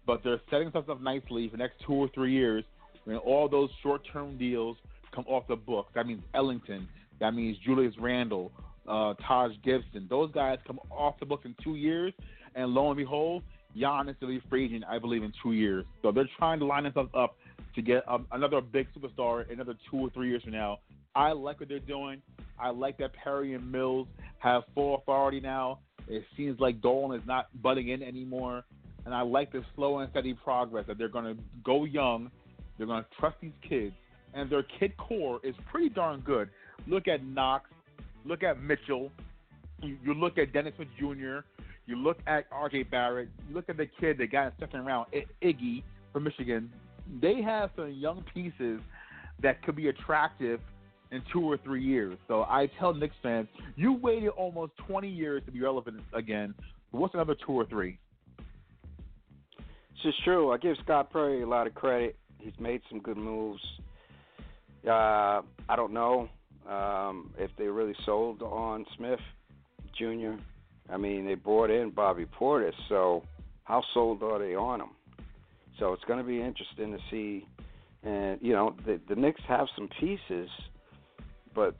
but 0.08 0.24
they're 0.24 0.42
setting 0.50 0.66
themselves 0.66 0.90
up 0.90 1.02
nicely 1.02 1.48
for 1.48 1.58
the 1.58 1.64
next 1.64 1.76
two 1.86 1.94
or 1.94 2.10
three 2.14 2.34
years 2.34 2.64
when 3.06 3.18
all 3.18 3.48
those 3.48 3.70
short 3.82 4.02
term 4.12 4.38
deals 4.38 4.78
come 5.14 5.26
off 5.28 5.48
the 5.48 5.56
books. 5.56 5.92
That 5.96 6.08
means 6.08 6.24
Ellington. 6.34 6.88
That 7.20 7.34
means 7.34 7.58
Julius 7.66 7.94
Randle, 8.00 8.52
uh, 8.88 9.14
Taj 9.26 9.52
Gibson. 9.64 10.08
Those 10.10 10.32
guys 10.32 10.58
come 10.66 10.80
off 10.90 11.16
the 11.20 11.26
books 11.26 11.46
in 11.46 11.56
two 11.64 11.76
years, 11.76 12.14
and 12.56 12.72
lo 12.72 12.90
and 12.90 12.98
behold, 12.98 13.44
Giannis 13.78 14.20
will 14.22 14.28
be 14.30 14.42
free 14.50 14.66
agent, 14.66 14.84
I 14.88 15.00
believe, 15.00 15.24
in 15.24 15.34
two 15.42 15.54
years. 15.54 15.86
So 16.02 16.12
they're 16.12 16.30
trying 16.38 16.60
to 16.60 16.66
line 16.66 16.84
themselves 16.84 17.12
up 17.16 17.38
to 17.76 17.82
get 17.82 18.08
um, 18.08 18.28
another 18.32 18.62
big 18.62 18.88
superstar 18.94 19.52
another 19.52 19.76
two 19.90 19.98
or 19.98 20.10
three 20.12 20.30
years 20.30 20.44
from 20.44 20.54
now. 20.54 20.80
I 21.16 21.32
like 21.32 21.60
what 21.60 21.70
they're 21.70 21.80
doing. 21.80 22.22
I 22.60 22.70
like 22.70 22.98
that 23.00 23.14
Perry 23.14 23.54
and 23.54 23.72
Mills 23.72 24.08
have 24.40 24.64
full 24.74 24.96
authority 24.96 25.40
now. 25.40 25.80
It 26.08 26.24
seems 26.36 26.60
like 26.60 26.82
Dolan 26.82 27.20
is 27.20 27.26
not 27.28 27.48
butting 27.62 27.90
in 27.90 28.04
anymore. 28.04 28.64
And 29.06 29.14
I 29.14 29.22
like 29.22 29.52
the 29.52 29.64
slow 29.76 30.00
and 30.00 30.10
steady 30.12 30.34
progress 30.34 30.86
that 30.88 30.98
they're 30.98 31.10
going 31.10 31.36
to 31.36 31.42
go 31.64 31.86
young. 31.86 32.32
They're 32.78 32.88
going 32.88 33.04
to 33.04 33.10
trust 33.20 33.38
these 33.42 33.52
kids. 33.68 33.94
And 34.34 34.50
their 34.50 34.64
kid 34.80 34.96
core 34.98 35.40
is 35.44 35.56
pretty 35.72 35.90
darn 35.90 36.22
good. 36.22 36.50
Look 36.88 37.08
at 37.08 37.24
Knox. 37.24 37.70
Look 38.26 38.44
at 38.44 38.62
Mitchell. 38.62 39.12
You, 39.82 39.98
you 40.04 40.14
look 40.14 40.38
at 40.38 40.54
Dennis 40.54 40.74
Smith 40.76 40.88
Jr. 40.98 41.40
You 41.86 41.98
look 41.98 42.18
at 42.28 42.46
R.J. 42.52 42.84
Barrett. 42.84 43.30
You 43.48 43.56
look 43.56 43.66
at 43.70 43.78
the 43.78 43.88
kid 44.00 44.18
that 44.18 44.32
got 44.32 44.48
in 44.48 44.52
second 44.60 44.86
round, 44.86 45.08
Iggy 45.42 45.84
from 46.12 46.24
Michigan. 46.24 46.72
They 47.22 47.42
have 47.42 47.72
some 47.76 47.92
young 47.92 48.24
pieces 48.34 48.80
that 49.42 49.62
could 49.64 49.76
be 49.76 49.90
attractive 49.90 50.62
in 51.12 51.22
two 51.32 51.42
or 51.42 51.58
three 51.58 51.84
years. 51.84 52.18
So 52.28 52.44
I 52.44 52.70
tell 52.80 52.94
Knicks 52.94 53.16
fans, 53.22 53.48
you 53.76 53.94
waited 53.94 54.30
almost 54.30 54.72
20 54.88 55.10
years 55.10 55.44
to 55.46 55.52
be 55.52 55.62
relevant 55.62 56.02
again. 56.14 56.56
What's 56.92 57.14
another 57.14 57.36
two 57.46 57.54
or 57.54 57.66
three? 57.66 58.00
It's 58.40 60.04
just 60.04 60.24
true. 60.24 60.52
I 60.52 60.58
give 60.58 60.76
Scott 60.84 61.12
Perry 61.12 61.44
a 61.44 61.48
lot 61.48 61.68
of 61.68 61.76
credit. 61.76 62.16
He's 62.40 62.54
made 62.60 62.82
some 62.90 63.00
good 63.00 63.18
moves. 63.18 63.62
Uh, 64.88 65.42
I 65.70 65.76
don't 65.76 65.94
know 65.94 66.30
um, 66.70 67.34
if 67.38 67.52
they 67.58 67.68
really 67.68 67.96
sold 68.06 68.42
on 68.42 68.86
Smith 68.98 69.20
Jr. 69.98 70.34
I 70.90 70.98
mean, 70.98 71.26
they 71.26 71.36
brought 71.36 71.70
in 71.70 71.92
Bobby 71.92 72.26
Portis, 72.26 72.74
so 72.90 73.24
how 73.64 73.82
sold 73.94 74.22
are 74.24 74.40
they 74.40 74.56
on 74.56 74.82
him? 74.82 74.90
So 75.80 75.94
it's 75.94 76.04
going 76.04 76.20
to 76.20 76.26
be 76.26 76.42
interesting 76.42 76.92
to 76.92 77.00
see. 77.10 77.48
And 78.04 78.40
you 78.42 78.54
know, 78.54 78.76
the, 78.86 79.00
the 79.08 79.16
Knicks 79.16 79.42
have 79.48 79.68
some 79.76 79.90
pieces, 80.00 80.50
but 81.56 81.76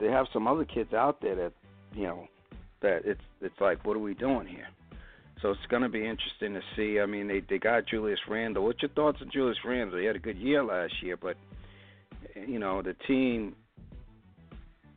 they 0.00 0.06
have 0.06 0.26
some 0.32 0.46
other 0.46 0.64
kids 0.64 0.94
out 0.94 1.20
there 1.20 1.34
that 1.36 1.52
you 1.94 2.04
know 2.04 2.26
that 2.80 3.02
it's 3.04 3.20
it's 3.42 3.60
like, 3.60 3.84
what 3.84 3.96
are 3.96 4.00
we 4.00 4.14
doing 4.14 4.46
here? 4.46 4.68
So 5.42 5.50
it's 5.50 5.66
going 5.68 5.82
to 5.82 5.88
be 5.90 5.98
interesting 5.98 6.54
to 6.54 6.60
see. 6.74 6.98
I 7.00 7.06
mean, 7.06 7.28
they 7.28 7.40
they 7.40 7.58
got 7.58 7.86
Julius 7.86 8.20
Randle. 8.28 8.64
What's 8.64 8.80
your 8.80 8.90
thoughts 8.90 9.18
on 9.20 9.30
Julius 9.30 9.58
Randle? 9.64 9.98
He 9.98 10.06
had 10.06 10.16
a 10.16 10.20
good 10.20 10.38
year 10.38 10.64
last 10.64 10.94
year, 11.02 11.18
but 11.18 11.36
you 12.34 12.58
know 12.58 12.82
the 12.82 12.94
team. 13.06 13.54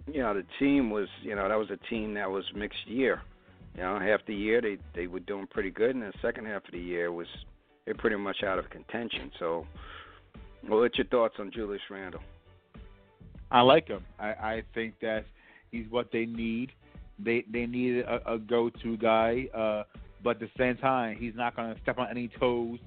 You 0.08 0.22
know 0.22 0.34
the 0.34 0.46
team 0.58 0.90
was 0.90 1.08
you 1.22 1.36
know 1.36 1.48
that 1.48 1.58
was 1.58 1.70
a 1.70 1.78
team 1.90 2.14
that 2.16 2.30
was 2.30 2.44
mixed 2.56 2.88
year. 2.88 3.22
You 3.76 3.84
know 3.84 4.00
half 4.00 4.26
the 4.26 4.36
year 4.36 4.62
they 4.62 4.78
they 4.96 5.08
were 5.08 5.20
doing 5.20 5.48
pretty 5.48 5.72
good, 5.72 5.96
and 5.96 6.02
the 6.02 6.14
second 6.22 6.46
half 6.46 6.66
of 6.66 6.72
the 6.72 6.80
year 6.80 7.12
was 7.12 7.28
they're 7.86 7.96
pretty 7.96 8.18
much 8.18 8.44
out 8.44 8.60
of 8.60 8.70
contention. 8.70 9.32
So, 9.40 9.66
well, 10.68 10.82
what's 10.82 10.98
your 10.98 11.08
thoughts 11.08 11.36
on 11.40 11.52
Julius 11.52 11.82
Randle? 11.90 12.22
I 13.52 13.62
like 13.62 13.88
him. 13.88 14.04
I, 14.20 14.28
I 14.28 14.64
think 14.76 14.96
that 15.02 15.26
he's 15.72 15.86
what 15.90 16.12
they 16.12 16.26
need. 16.26 16.72
They 17.18 17.46
they 17.52 17.66
need 17.66 18.00
a, 18.00 18.34
a 18.34 18.38
go-to 18.38 18.96
guy, 18.98 19.48
uh, 19.56 19.84
but 20.24 20.36
at 20.36 20.40
the 20.40 20.50
same 20.58 20.78
time, 20.78 21.18
he's 21.20 21.34
not 21.36 21.56
going 21.56 21.74
to 21.74 21.82
step 21.82 21.98
on 21.98 22.08
any 22.10 22.30
toes. 22.40 22.80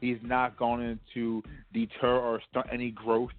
He's 0.00 0.18
not 0.22 0.56
going 0.56 0.98
to 1.14 1.42
deter 1.72 2.18
or 2.18 2.40
start 2.50 2.68
any 2.72 2.90
growth. 2.90 3.30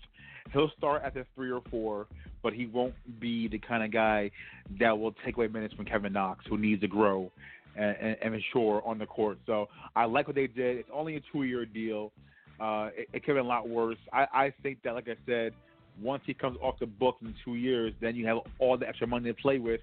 He'll 0.54 0.72
start 0.78 1.04
at 1.04 1.14
the 1.14 1.26
three 1.36 1.52
or 1.52 1.62
four, 1.70 2.08
but 2.42 2.54
he 2.54 2.66
won't 2.66 2.94
be 3.20 3.48
the 3.48 3.60
kind 3.60 3.84
of 3.84 3.92
guy 3.92 4.32
that 4.80 4.98
will 4.98 5.14
take 5.26 5.38
away 5.38 5.48
minutes 5.48 5.74
from 5.74 5.86
Kevin 5.86 6.14
Knox, 6.14 6.46
who 6.50 6.58
needs 6.58 6.82
to 6.82 6.88
grow 6.88 7.32
and, 7.76 7.96
and, 8.00 8.18
and 8.22 8.34
mature 8.34 8.82
on 8.86 8.98
the 8.98 9.06
court. 9.06 9.38
So 9.46 9.68
I 9.96 10.06
like 10.06 10.28
what 10.28 10.36
they 10.36 10.48
did. 10.48 10.78
It's 10.78 10.90
only 10.94 11.16
a 11.18 11.22
two-year 11.32 11.66
deal. 11.66 12.12
Uh, 12.60 12.90
it, 12.96 13.10
it 13.14 13.26
could 13.26 13.36
have 13.36 13.44
been 13.44 13.46
a 13.46 13.50
lot 13.50 13.70
worse. 13.70 13.98
I, 14.12 14.26
I 14.34 14.54
think 14.64 14.80
that, 14.84 14.94
like 14.94 15.08
I 15.08 15.16
said, 15.26 15.54
once 16.02 16.24
he 16.26 16.34
comes 16.34 16.58
off 16.62 16.80
the 16.80 16.86
books 16.86 17.20
in 17.22 17.34
two 17.46 17.56
years, 17.56 17.94
then 18.02 18.16
you 18.16 18.26
have 18.26 18.38
all 18.60 18.78
the 18.78 18.88
extra 18.88 19.08
money 19.08 19.30
to 19.30 19.34
play 19.34 19.60
with. 19.60 19.82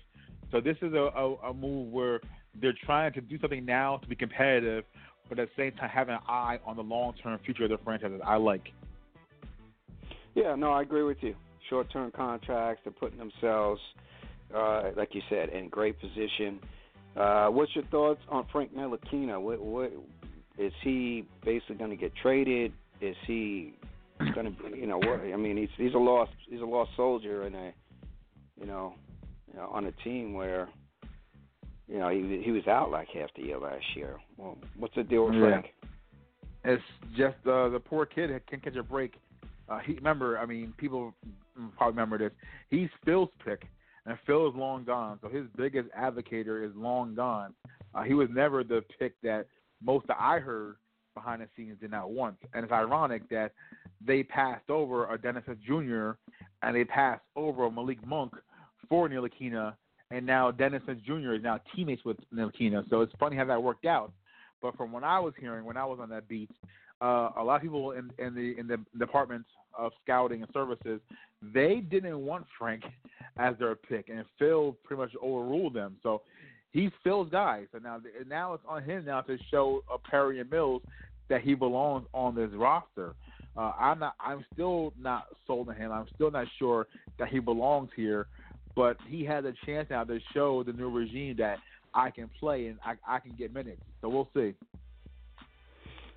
So 0.51 0.61
this 0.61 0.77
is 0.83 0.93
a, 0.95 1.11
a, 1.17 1.35
a 1.51 1.55
move 1.55 1.93
where 1.93 2.21
they're 2.61 2.75
trying 2.85 3.13
to 3.15 3.21
do 3.21 3.39
something 3.41 3.65
now 3.65 3.99
to 3.99 4.09
be 4.09 4.17
competitive, 4.17 4.85
but 5.29 5.39
at 5.39 5.49
the 5.49 5.63
same 5.63 5.73
time 5.79 5.91
have 5.91 6.09
an 6.09 6.19
eye 6.29 6.59
on 6.65 6.77
the 6.77 6.83
long-term 6.83 7.39
future 7.45 7.65
of 7.65 7.71
the 7.71 7.79
franchises. 7.79 8.21
I 8.25 8.37
like. 8.37 8.73
Yeah, 10.37 10.55
no, 10.55 10.71
I 10.71 10.83
agree 10.83 11.03
with 11.03 11.17
you. 11.23 11.35
Short-term 11.71 12.13
contracts, 12.13 12.83
they're 12.85 12.93
putting 12.93 13.19
themselves, 13.19 13.81
uh, 14.55 14.91
like 14.95 15.15
you 15.15 15.23
said, 15.31 15.49
in 15.49 15.71
great 15.71 15.99
position. 15.99 16.61
Uh, 17.17 17.49
what's 17.49 17.75
your 17.75 17.85
thoughts 17.87 18.21
on 18.29 18.47
Frank 18.53 18.77
Ntilikina? 18.77 19.41
What, 19.41 19.61
what 19.61 19.93
is 20.59 20.73
he 20.83 21.27
basically 21.43 21.77
going 21.77 21.91
to 21.91 21.97
get 21.97 22.13
traded? 22.23 22.73
Is 23.01 23.17
he 23.27 23.75
going 24.35 24.45
to 24.45 24.51
be, 24.51 24.79
you 24.79 24.87
know, 24.87 24.99
what, 24.99 25.21
I 25.21 25.37
mean, 25.37 25.57
he's 25.57 25.71
he's 25.79 25.95
a 25.95 25.99
lost 25.99 26.33
he's 26.49 26.61
a 26.61 26.65
lost 26.65 26.91
soldier 26.97 27.47
in 27.47 27.55
a, 27.55 27.73
you 28.61 28.67
know, 28.67 28.95
you 29.51 29.59
know, 29.59 29.69
on 29.73 29.87
a 29.87 29.93
team 30.05 30.35
where, 30.35 30.69
you 31.89 31.99
know, 31.99 32.11
he 32.11 32.43
he 32.45 32.51
was 32.51 32.67
out 32.67 32.91
like 32.91 33.09
half 33.09 33.31
the 33.37 33.43
year 33.43 33.59
last 33.59 33.85
year. 33.95 34.19
Well, 34.37 34.59
what's 34.79 34.95
the 34.95 35.03
deal 35.03 35.25
with 35.27 35.35
Yeah. 35.35 35.41
Frank? 35.41 35.67
It's 36.65 36.83
just 37.17 37.37
uh, 37.47 37.69
the 37.71 37.81
poor 37.83 38.07
kid 38.07 38.31
can't 38.51 38.63
catch 38.63 38.77
a 38.77 38.83
break. 38.83 39.15
Uh, 39.69 39.79
he 39.79 39.95
remember, 39.95 40.39
I 40.39 40.47
mean, 40.47 40.73
people 40.77 41.15
probably 41.77 41.93
remember 41.93 42.19
this. 42.19 42.33
He's 42.71 42.89
Phil's 43.05 43.31
pick, 43.45 43.67
and 44.05 44.17
Phil 44.27 44.49
is 44.49 44.55
long 44.55 44.85
gone. 44.85 45.19
So 45.23 45.29
his 45.29 45.45
biggest 45.57 45.89
advocator 45.99 46.65
is 46.69 46.75
long 46.77 47.15
gone. 47.15 47.55
Uh, 47.95 48.03
he 48.03 48.15
was 48.15 48.29
never 48.31 48.63
the 48.63 48.83
pick 48.99 49.15
that 49.23 49.47
most 49.83 50.07
that 50.07 50.19
I 50.21 50.39
heard 50.39 50.77
behind 51.15 51.43
the 51.43 51.49
scenes 51.57 51.79
did 51.81 51.91
not 51.91 52.11
want. 52.11 52.37
And 52.55 52.63
it's 52.63 52.73
ironic 52.73 53.29
that 53.31 53.53
they 54.07 54.23
passed 54.23 54.71
over 54.71 55.13
a 55.13 55.19
Dennis 55.19 55.45
Jr. 55.67 56.11
and 56.63 56.77
they 56.77 56.85
passed 56.85 57.23
over 57.35 57.69
Malik 57.71 58.07
Monk 58.07 58.35
for 58.89 59.09
Ntilikina, 59.09 59.75
and 60.11 60.25
now 60.25 60.51
Dennis 60.51 60.83
Jr. 61.05 61.33
is 61.33 61.43
now 61.43 61.59
teammates 61.75 62.05
with 62.05 62.19
Ntilikina. 62.33 62.89
So 62.91 63.01
it's 63.01 63.13
funny 63.19 63.37
how 63.37 63.47
that 63.47 63.63
worked 63.63 63.87
out. 63.87 64.13
But 64.63 64.77
from 64.77 64.93
what 64.93 65.05
I 65.05 65.19
was 65.19 65.35
hearing 65.41 65.65
when 65.65 65.77
I 65.77 65.85
was 65.85 65.99
on 66.01 66.09
that 66.11 66.29
beat, 66.29 66.51
uh, 67.01 67.31
a 67.37 67.43
lot 67.43 67.57
of 67.57 67.63
people 67.63 67.93
in, 67.93 68.11
in 68.19 68.35
the 68.35 68.59
in 68.59 68.67
the 68.67 68.79
departments 68.99 69.49
of 69.79 69.93
scouting 70.03 70.43
and 70.43 70.51
services, 70.53 71.01
they 71.55 71.77
didn't 71.77 72.19
want 72.19 72.47
Frank 72.59 72.83
as 73.39 73.55
their 73.59 73.75
pick, 73.75 74.09
and 74.09 74.25
Phil 74.39 74.77
pretty 74.85 75.03
much 75.03 75.13
overruled 75.23 75.75
them. 75.75 75.97
So 76.03 76.23
he's 76.73 76.91
Phil's 77.05 77.29
guy. 77.31 77.65
So 77.73 77.79
now 77.79 78.01
now 78.27 78.55
it's 78.55 78.65
on 78.69 78.83
him 78.83 79.05
now 79.05 79.21
to 79.23 79.37
show 79.51 79.83
uh, 79.93 79.99
Perry 80.11 80.41
and 80.41 80.51
Mills 80.51 80.83
that 81.29 81.43
he 81.43 81.55
belongs 81.55 82.07
on 82.15 82.35
this 82.35 82.51
roster. 82.55 83.15
Uh, 83.57 83.73
I'm 83.79 83.99
not. 83.99 84.15
I'm 84.21 84.45
still 84.53 84.93
not 85.01 85.27
sold 85.47 85.69
on 85.69 85.77
him. 85.77 85.93
I'm 85.93 86.07
still 86.15 86.31
not 86.31 86.47
sure 86.59 86.87
that 87.19 87.29
he 87.29 87.39
belongs 87.39 87.91
here. 87.97 88.27
But 88.75 88.99
he 89.09 89.25
has 89.25 89.45
a 89.47 89.55
chance 89.65 89.89
now 89.89 90.05
to 90.05 90.19
show 90.35 90.63
the 90.63 90.73
new 90.73 90.91
regime 90.91 91.37
that 91.39 91.57
I 91.95 92.11
can 92.11 92.29
play 92.39 92.67
and 92.67 92.79
I, 92.85 92.95
I 93.09 93.19
can 93.21 93.33
get 93.39 93.53
minutes. 93.55 93.81
So 94.03 94.11
we'll 94.11 94.29
see. 94.35 94.55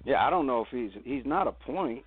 Yeah, 0.05 0.25
I 0.25 0.29
don't 0.29 0.47
know 0.47 0.61
if 0.61 0.67
he's 0.71 1.01
he's 1.03 1.25
not 1.25 1.47
a 1.47 1.51
point. 1.51 2.03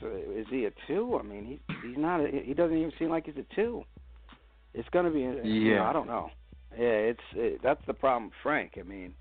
So 0.00 0.06
is 0.06 0.46
he 0.50 0.66
a 0.66 0.70
two? 0.86 1.18
I 1.18 1.26
mean, 1.26 1.44
he's 1.44 1.76
he's 1.84 1.98
not. 1.98 2.20
A, 2.20 2.28
he 2.44 2.54
doesn't 2.54 2.76
even 2.76 2.92
seem 2.98 3.10
like 3.10 3.26
he's 3.26 3.36
a 3.36 3.54
two. 3.54 3.84
It's 4.74 4.88
going 4.90 5.04
to 5.06 5.10
be. 5.10 5.20
You 5.20 5.32
know, 5.32 5.42
Yeah. 5.44 5.88
I 5.88 5.92
don't 5.92 6.06
know. 6.06 6.30
Yeah, 6.72 6.86
it's 6.86 7.20
it, 7.34 7.60
that's 7.62 7.80
the 7.86 7.94
problem, 7.94 8.30
Frank. 8.42 8.72
I 8.78 8.82
mean, 8.82 9.14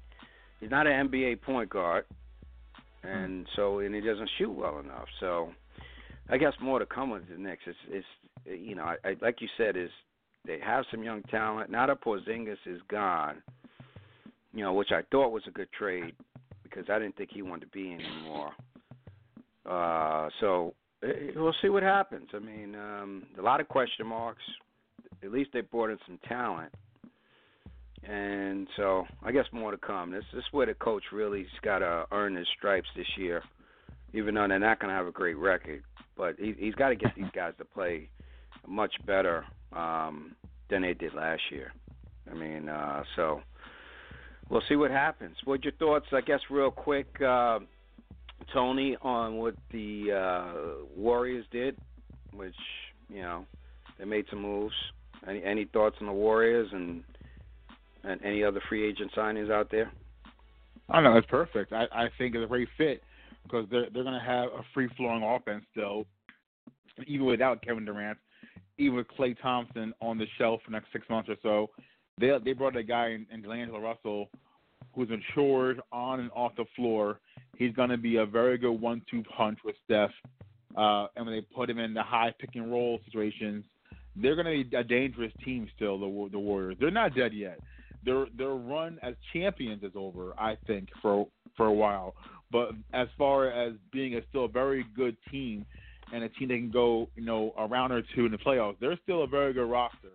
he's 0.59 0.69
not 0.69 0.87
an 0.87 1.09
NBA 1.09 1.41
point 1.41 1.69
guard, 1.69 2.05
and 3.03 3.41
hmm. 3.41 3.49
so 3.55 3.79
and 3.79 3.95
he 3.95 4.01
doesn't 4.01 4.29
shoot 4.37 4.51
well 4.51 4.79
enough. 4.79 5.07
So, 5.19 5.49
I 6.29 6.37
guess 6.37 6.53
more 6.61 6.79
to 6.79 6.85
come 6.85 7.09
with 7.09 7.27
the 7.29 7.37
Knicks. 7.37 7.63
It's, 7.65 7.77
it's 7.89 8.61
you 8.61 8.75
know, 8.75 8.83
I, 8.83 8.95
I 9.03 9.15
like 9.21 9.41
you 9.41 9.47
said, 9.57 9.75
is 9.75 9.89
they 10.45 10.59
have 10.59 10.85
some 10.91 11.03
young 11.03 11.23
talent. 11.23 11.71
Now 11.71 11.87
that 11.87 12.03
Porzingis 12.03 12.57
is 12.65 12.81
gone, 12.89 13.41
you 14.53 14.63
know, 14.63 14.73
which 14.73 14.91
I 14.91 15.01
thought 15.11 15.31
was 15.31 15.43
a 15.47 15.51
good 15.51 15.69
trade 15.77 16.13
because 16.69 16.89
I 16.89 16.99
didn't 16.99 17.15
think 17.15 17.29
he 17.33 17.41
wanted 17.41 17.65
to 17.65 17.71
be 17.71 17.91
anymore. 17.91 18.51
Uh, 19.65 20.29
so 20.39 20.73
eh, 21.03 21.31
we'll 21.35 21.55
see 21.61 21.69
what 21.69 21.83
happens. 21.83 22.29
I 22.33 22.39
mean, 22.39 22.75
um, 22.75 23.23
a 23.37 23.41
lot 23.41 23.59
of 23.59 23.67
question 23.67 24.07
marks. 24.07 24.43
At 25.23 25.31
least 25.31 25.51
they 25.53 25.61
brought 25.61 25.89
in 25.89 25.97
some 26.07 26.19
talent, 26.27 26.73
and 28.03 28.67
so 28.77 29.05
I 29.21 29.31
guess 29.31 29.45
more 29.51 29.71
to 29.71 29.77
come. 29.77 30.11
This, 30.11 30.23
this 30.33 30.39
is 30.39 30.53
where 30.53 30.65
the 30.65 30.73
coach 30.75 31.03
really's 31.11 31.47
got 31.61 31.79
to 31.79 32.05
earn 32.11 32.35
his 32.35 32.47
stripes 32.57 32.87
this 32.95 33.07
year, 33.17 33.43
even 34.13 34.35
though 34.35 34.47
they're 34.47 34.59
not 34.59 34.79
going 34.79 34.89
to 34.89 34.95
have 34.95 35.07
a 35.07 35.11
great 35.11 35.37
record. 35.37 35.83
But 36.15 36.35
he, 36.37 36.55
he's 36.57 36.75
got 36.75 36.89
to 36.89 36.95
get 36.95 37.15
these 37.15 37.31
guys 37.35 37.53
to 37.57 37.65
play 37.65 38.09
much 38.65 38.93
better 39.05 39.45
um, 39.73 40.35
than 40.69 40.83
they 40.83 40.93
did 40.93 41.13
last 41.13 41.41
year. 41.51 41.73
I 42.29 42.33
mean, 42.33 42.69
uh, 42.69 43.03
so 43.15 43.41
we'll 44.49 44.63
see 44.67 44.75
what 44.75 44.91
happens. 44.91 45.35
What 45.45 45.63
your 45.63 45.73
thoughts? 45.73 46.05
I 46.11 46.21
guess 46.21 46.39
real 46.49 46.71
quick, 46.71 47.07
uh, 47.21 47.59
Tony, 48.53 48.97
on 49.01 49.35
what 49.37 49.55
the 49.71 50.11
uh, 50.11 50.85
Warriors 50.95 51.45
did, 51.51 51.77
which 52.33 52.55
you 53.09 53.21
know 53.21 53.45
they 53.97 54.05
made 54.05 54.25
some 54.29 54.41
moves. 54.41 54.75
Any 55.27 55.43
any 55.43 55.65
thoughts 55.65 55.97
on 56.01 56.07
the 56.07 56.13
Warriors 56.13 56.69
and 56.71 57.03
and 58.03 58.23
any 58.23 58.43
other 58.43 58.61
free 58.69 58.87
agent 58.87 59.11
signings 59.15 59.51
out 59.51 59.69
there? 59.71 59.91
I 60.89 61.01
know. 61.01 61.17
It's 61.17 61.27
perfect. 61.27 61.71
I, 61.71 61.85
I 61.91 62.07
think 62.17 62.33
it's 62.35 62.43
a 62.43 62.47
great 62.47 62.69
fit 62.77 63.03
because 63.43 63.67
they're 63.69 63.89
they're 63.93 64.03
going 64.03 64.19
to 64.19 64.25
have 64.25 64.49
a 64.49 64.63
free 64.73 64.89
flowing 64.97 65.23
offense 65.23 65.63
still, 65.71 66.05
even 67.07 67.25
without 67.25 67.61
Kevin 67.61 67.85
Durant, 67.85 68.17
even 68.77 68.95
with 68.95 69.07
Klay 69.07 69.35
Thompson 69.41 69.93
on 70.01 70.17
the 70.17 70.25
shelf 70.37 70.61
for 70.63 70.71
the 70.71 70.77
next 70.77 70.91
six 70.91 71.07
months 71.09 71.29
or 71.29 71.35
so. 71.43 71.69
They 72.19 72.31
they 72.43 72.53
brought 72.53 72.75
a 72.75 72.83
guy 72.83 73.09
in, 73.09 73.25
in 73.31 73.41
D'Angelo 73.41 73.79
Russell 73.79 74.29
who's 74.93 75.09
matured 75.09 75.81
on 75.91 76.19
and 76.19 76.31
off 76.31 76.53
the 76.57 76.65
floor. 76.75 77.19
He's 77.57 77.73
going 77.73 77.89
to 77.89 77.97
be 77.97 78.17
a 78.17 78.25
very 78.25 78.57
good 78.57 78.79
one-two 78.79 79.23
punch 79.35 79.59
with 79.63 79.75
Steph. 79.85 80.11
Uh, 80.75 81.07
and 81.15 81.25
when 81.25 81.35
they 81.35 81.41
put 81.41 81.69
him 81.69 81.79
in 81.79 81.93
the 81.93 82.03
high 82.03 82.33
pick 82.39 82.51
and 82.55 82.71
roll 82.71 82.99
situations, 83.05 83.63
they're 84.15 84.35
going 84.35 84.45
to 84.45 84.69
be 84.69 84.75
a 84.75 84.83
dangerous 84.83 85.33
team 85.43 85.67
still. 85.75 85.99
The 85.99 86.29
the 86.31 86.39
Warriors. 86.39 86.77
They're 86.79 86.91
not 86.91 87.15
dead 87.15 87.33
yet. 87.33 87.59
Their 88.05 88.27
their 88.37 88.53
run 88.53 88.99
as 89.01 89.15
champions 89.33 89.83
is 89.83 89.91
over, 89.95 90.33
I 90.39 90.57
think, 90.67 90.89
for 91.01 91.27
for 91.57 91.67
a 91.67 91.73
while. 91.73 92.15
But 92.51 92.71
as 92.93 93.07
far 93.17 93.49
as 93.51 93.73
being 93.91 94.15
a 94.15 94.21
still 94.29 94.45
a 94.45 94.49
very 94.49 94.85
good 94.95 95.15
team 95.31 95.65
and 96.13 96.23
a 96.23 96.29
team 96.29 96.47
that 96.47 96.55
can 96.55 96.71
go, 96.71 97.09
you 97.15 97.23
know, 97.23 97.53
a 97.57 97.67
round 97.67 97.93
or 97.93 98.01
two 98.15 98.25
in 98.25 98.31
the 98.31 98.37
playoffs, 98.37 98.77
they're 98.79 98.97
still 99.03 99.23
a 99.23 99.27
very 99.27 99.53
good 99.53 99.69
roster. 99.69 100.13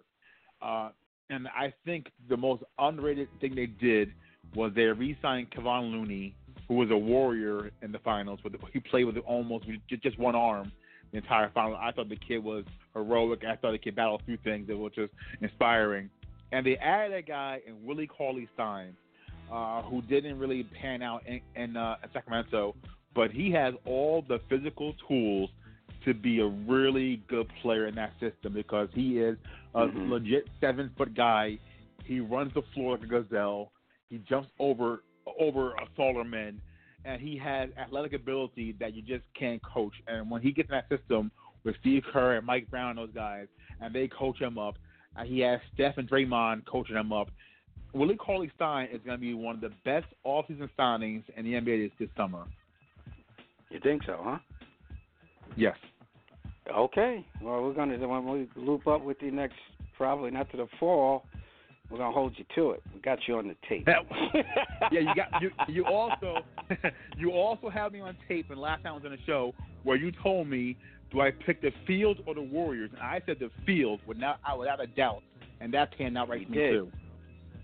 Uh, 0.61 0.91
and 1.31 1.49
I 1.49 1.73
think 1.85 2.11
the 2.29 2.37
most 2.37 2.63
underrated 2.79 3.29
thing 3.41 3.55
they 3.55 3.67
did 3.67 4.13
was 4.55 4.73
they 4.75 4.85
re-signed 4.85 5.51
Kevon 5.51 5.91
Looney, 5.91 6.35
who 6.69 6.75
was 6.75 6.91
a 6.91 6.97
warrior 6.97 7.71
in 7.83 7.93
the 7.93 7.99
finals. 8.01 8.41
With 8.45 8.55
he 8.73 8.81
played 8.81 9.05
with 9.05 9.17
almost 9.19 9.67
just 10.03 10.19
one 10.19 10.35
arm 10.35 10.71
the 11.13 11.19
entire 11.19 11.51
final. 11.55 11.77
I 11.77 11.93
thought 11.93 12.09
the 12.09 12.17
kid 12.17 12.39
was 12.43 12.65
heroic. 12.95 13.43
I 13.45 13.57
thought 13.57 13.73
the 13.73 13.79
kid 13.79 13.97
battled 13.97 14.23
through 14.25 14.39
things 14.45 14.67
that 14.69 14.77
was 14.77 14.93
just 14.95 15.13
inspiring. 15.41 16.11
And 16.53 16.67
they 16.67 16.77
added 16.77 17.17
a 17.17 17.23
guy 17.23 17.61
in 17.67 17.85
Willie 17.85 18.07
Cauley 18.07 18.49
Stein, 18.55 18.95
uh, 19.53 19.83
who 19.83 20.03
didn't 20.03 20.39
really 20.39 20.65
pan 20.65 21.03
out 21.03 21.23
in, 21.27 21.41
in 21.57 21.77
uh, 21.77 21.97
Sacramento, 22.13 22.75
but 23.15 23.31
he 23.31 23.51
has 23.53 23.75
all 23.87 24.25
the 24.29 24.41
physical 24.49 24.95
tools 25.09 25.51
to 26.05 26.15
be 26.15 26.41
a 26.41 26.47
really 26.47 27.23
good 27.29 27.49
player 27.63 27.87
in 27.87 27.95
that 27.95 28.13
system 28.21 28.53
because 28.53 28.89
he 28.93 29.19
is 29.19 29.37
a 29.75 29.87
Mhm. 29.87 30.09
legit 30.09 30.49
seven 30.61 30.91
foot 30.97 31.15
guy. 31.15 31.59
He 32.05 32.21
runs 32.21 32.53
the 32.55 32.63
floor 32.75 32.97
like 32.97 33.05
a 33.05 33.07
gazelle. 33.07 33.73
He 34.11 34.19
jumps 34.19 34.51
over 34.59 35.03
over 35.39 35.75
a 35.75 35.87
taller 35.97 36.25
men, 36.25 36.61
and 37.05 37.21
he 37.21 37.37
has 37.39 37.71
athletic 37.79 38.13
ability 38.13 38.73
that 38.73 38.95
you 38.95 39.03
just 39.03 39.25
can't 39.35 39.63
coach. 39.63 39.95
And 40.07 40.31
when 40.31 40.43
he 40.43 40.53
gets 40.53 40.69
in 40.69 40.73
that 40.75 40.89
system 40.89 41.31
with 41.65 41.77
Steve 41.81 42.05
Kerr 42.13 42.37
and 42.37 42.47
Mike 42.47 42.69
Brown, 42.71 42.91
and 42.91 42.99
those 42.99 43.15
guys, 43.15 43.49
and 43.81 43.95
they 43.95 44.07
coach 44.09 44.39
him 44.39 44.59
up, 44.59 44.77
and 45.17 45.27
he 45.27 45.41
has 45.41 45.61
Steph 45.73 45.97
and 45.97 46.09
Draymond 46.09 46.67
coaching 46.67 46.97
him 46.97 47.13
up. 47.13 47.31
Willie 47.95 48.17
Cauley 48.17 48.51
Stein 48.57 48.89
is 48.93 49.01
going 49.03 49.17
to 49.17 49.21
be 49.21 49.35
one 49.35 49.55
of 49.55 49.61
the 49.61 49.73
best 49.85 50.07
offseason 50.27 50.69
signings 50.79 51.23
in 51.37 51.45
the 51.45 51.55
NBA 51.55 51.89
this, 51.89 51.93
this 51.99 52.09
summer. 52.17 52.45
You 53.71 53.81
think 53.81 54.03
so, 54.05 54.21
huh? 54.23 54.39
Yes. 55.57 55.77
Okay. 56.73 57.27
Well, 57.43 57.63
we're 57.63 57.75
gonna 57.75 57.97
when 58.07 58.27
we 58.27 58.49
loop 58.57 58.87
up 58.87 59.03
with 59.03 59.19
you 59.21 59.31
next, 59.31 59.57
probably 59.97 60.31
not 60.31 60.51
to 60.53 60.57
the 60.57 60.69
fall. 60.81 61.25
We're 61.91 61.99
gonna 61.99 62.15
hold 62.15 62.35
you 62.39 62.45
to 62.55 62.71
it. 62.71 62.83
We 62.95 63.01
got 63.01 63.19
you 63.29 63.37
on 63.37 63.49
the 63.49 63.57
tape. 63.69 63.87
yeah, 63.87 65.01
you 65.01 65.15
got 65.15 65.43
you. 65.43 65.51
You 65.69 65.85
also 65.85 66.39
you 67.19 67.31
also 67.33 67.69
have 67.69 67.93
me 67.93 68.01
on 68.01 68.17
tape, 68.27 68.51
and 68.51 68.59
last 68.59 68.83
time 68.83 68.93
I 68.93 68.97
was 68.97 69.05
on 69.05 69.11
the 69.13 69.19
show 69.27 69.53
where 69.83 69.97
you 69.97 70.11
told 70.23 70.49
me, 70.49 70.77
do 71.13 71.21
I 71.21 71.31
pick 71.31 71.61
the 71.61 71.71
Field 71.87 72.21
or 72.27 72.35
the 72.35 72.43
Warriors? 72.43 72.91
And 72.93 73.03
I 73.03 73.21
said 73.27 73.37
the 73.39 73.51
Field 73.67 74.01
without 74.07 74.39
without 74.59 74.83
a 74.83 74.87
doubt, 74.87 75.23
and 75.61 75.73
that 75.75 75.97
panned 75.99 76.17
out 76.17 76.31
right 76.31 76.41
You 76.41 76.47
for 76.47 76.53
me 76.53 76.59
did. 76.59 76.73
too. 76.73 76.93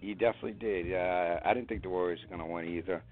You 0.03 0.15
definitely 0.15 0.53
did. 0.53 0.95
Uh, 0.95 1.41
I 1.45 1.55
didn't 1.55 1.69
think 1.69 1.83
the 1.83 1.89
Warriors 1.89 2.21
were 2.29 2.37
gonna 2.37 2.51
win 2.51 2.67
either, 2.67 3.03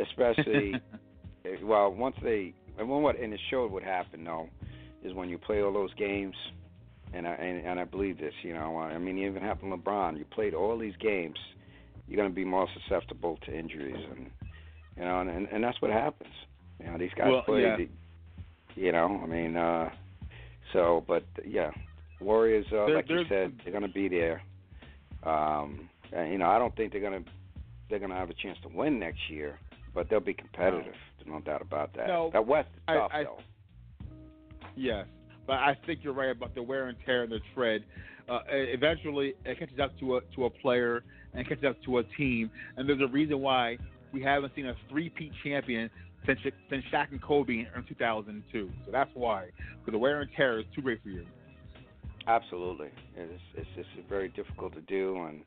especially 0.00 0.74
well 1.62 1.92
once 1.92 2.16
they 2.22 2.54
and 2.78 2.88
when 2.88 3.02
what 3.02 3.20
and 3.20 3.34
it 3.34 3.40
showed 3.50 3.70
what 3.70 3.82
happened 3.82 4.26
though 4.26 4.48
is 5.04 5.12
when 5.14 5.28
you 5.28 5.38
play 5.38 5.62
all 5.62 5.72
those 5.72 5.92
games, 5.94 6.34
and 7.12 7.26
I 7.28 7.32
and, 7.34 7.64
and 7.66 7.78
I 7.80 7.84
believe 7.84 8.18
this. 8.18 8.34
You 8.42 8.54
know, 8.54 8.78
I 8.78 8.98
mean, 8.98 9.18
even 9.18 9.42
happened 9.42 9.70
to 9.72 9.78
LeBron. 9.78 10.18
You 10.18 10.24
played 10.24 10.54
all 10.54 10.76
these 10.78 10.96
games, 10.98 11.36
you're 12.08 12.16
gonna 12.16 12.30
be 12.34 12.44
more 12.44 12.66
susceptible 12.74 13.38
to 13.46 13.56
injuries, 13.56 14.02
and 14.10 14.30
you 14.96 15.04
know, 15.04 15.20
and 15.20 15.30
and, 15.30 15.46
and 15.48 15.62
that's 15.62 15.80
what 15.80 15.90
happens. 15.90 16.32
You 16.80 16.90
know, 16.90 16.98
these 16.98 17.12
guys 17.16 17.28
Well, 17.30 17.42
play. 17.42 17.62
yeah. 17.62 17.76
the- 17.76 17.88
you 18.76 18.90
know, 18.90 19.20
I 19.22 19.26
mean, 19.26 19.56
uh 19.56 19.90
so, 20.72 21.04
but 21.06 21.22
yeah, 21.46 21.70
Warriors, 22.20 22.66
uh, 22.72 22.86
There- 22.86 22.96
like 22.96 23.08
you 23.08 23.24
said, 23.28 23.52
they're 23.62 23.72
gonna 23.72 23.86
be 23.86 24.08
there. 24.08 24.42
Um, 25.22 25.88
and, 26.12 26.32
you 26.32 26.38
know, 26.38 26.48
I 26.48 26.58
don't 26.58 26.74
think 26.76 26.90
they're 26.92 27.00
gonna 27.00 27.22
they're 27.88 27.98
gonna 28.00 28.16
have 28.16 28.30
a 28.30 28.34
chance 28.34 28.58
to 28.62 28.68
win 28.68 28.98
next 28.98 29.30
year, 29.30 29.58
but 29.94 30.08
they'll 30.08 30.18
be 30.20 30.34
competitive. 30.34 30.94
There's 31.18 31.28
no 31.28 31.40
doubt 31.40 31.62
about 31.62 31.92
that. 31.94 32.08
No, 32.08 32.30
that 32.32 32.46
West 32.46 32.68
is 32.74 32.80
I- 32.88 32.94
tough 32.94 33.10
I- 33.14 33.22
though. 33.24 33.38
Yes, 34.76 35.06
but 35.46 35.54
I 35.54 35.76
think 35.86 36.00
you're 36.02 36.14
right 36.14 36.30
about 36.30 36.54
the 36.54 36.62
wear 36.62 36.88
and 36.88 36.96
tear 37.04 37.22
and 37.22 37.32
the 37.32 37.40
tread. 37.54 37.84
Uh, 38.28 38.40
eventually, 38.48 39.34
it 39.44 39.58
catches 39.58 39.78
up 39.78 39.98
to 40.00 40.16
a 40.16 40.20
to 40.34 40.46
a 40.46 40.50
player 40.50 41.04
and 41.34 41.46
catches 41.48 41.64
up 41.64 41.76
to 41.84 41.98
a 41.98 42.04
team, 42.16 42.50
and 42.76 42.88
there's 42.88 43.00
a 43.00 43.12
reason 43.12 43.40
why 43.40 43.76
we 44.12 44.22
haven't 44.22 44.54
seen 44.54 44.66
a 44.66 44.74
three-peat 44.88 45.32
champion 45.42 45.90
since 46.26 46.38
since 46.70 46.84
Shaq 46.92 47.10
and 47.10 47.22
Kobe 47.22 47.66
in 47.74 47.84
2002. 47.88 48.70
So 48.84 48.90
that's 48.90 49.10
why, 49.14 49.50
because 49.78 49.92
the 49.92 49.98
wear 49.98 50.22
and 50.22 50.30
tear 50.36 50.60
is 50.60 50.66
too 50.74 50.82
great 50.82 51.02
for 51.02 51.10
you. 51.10 51.26
Absolutely, 52.26 52.88
it's 53.16 53.42
it's 53.56 53.68
just 53.76 53.88
very 54.08 54.28
difficult 54.30 54.74
to 54.74 54.80
do, 54.82 55.24
and 55.24 55.42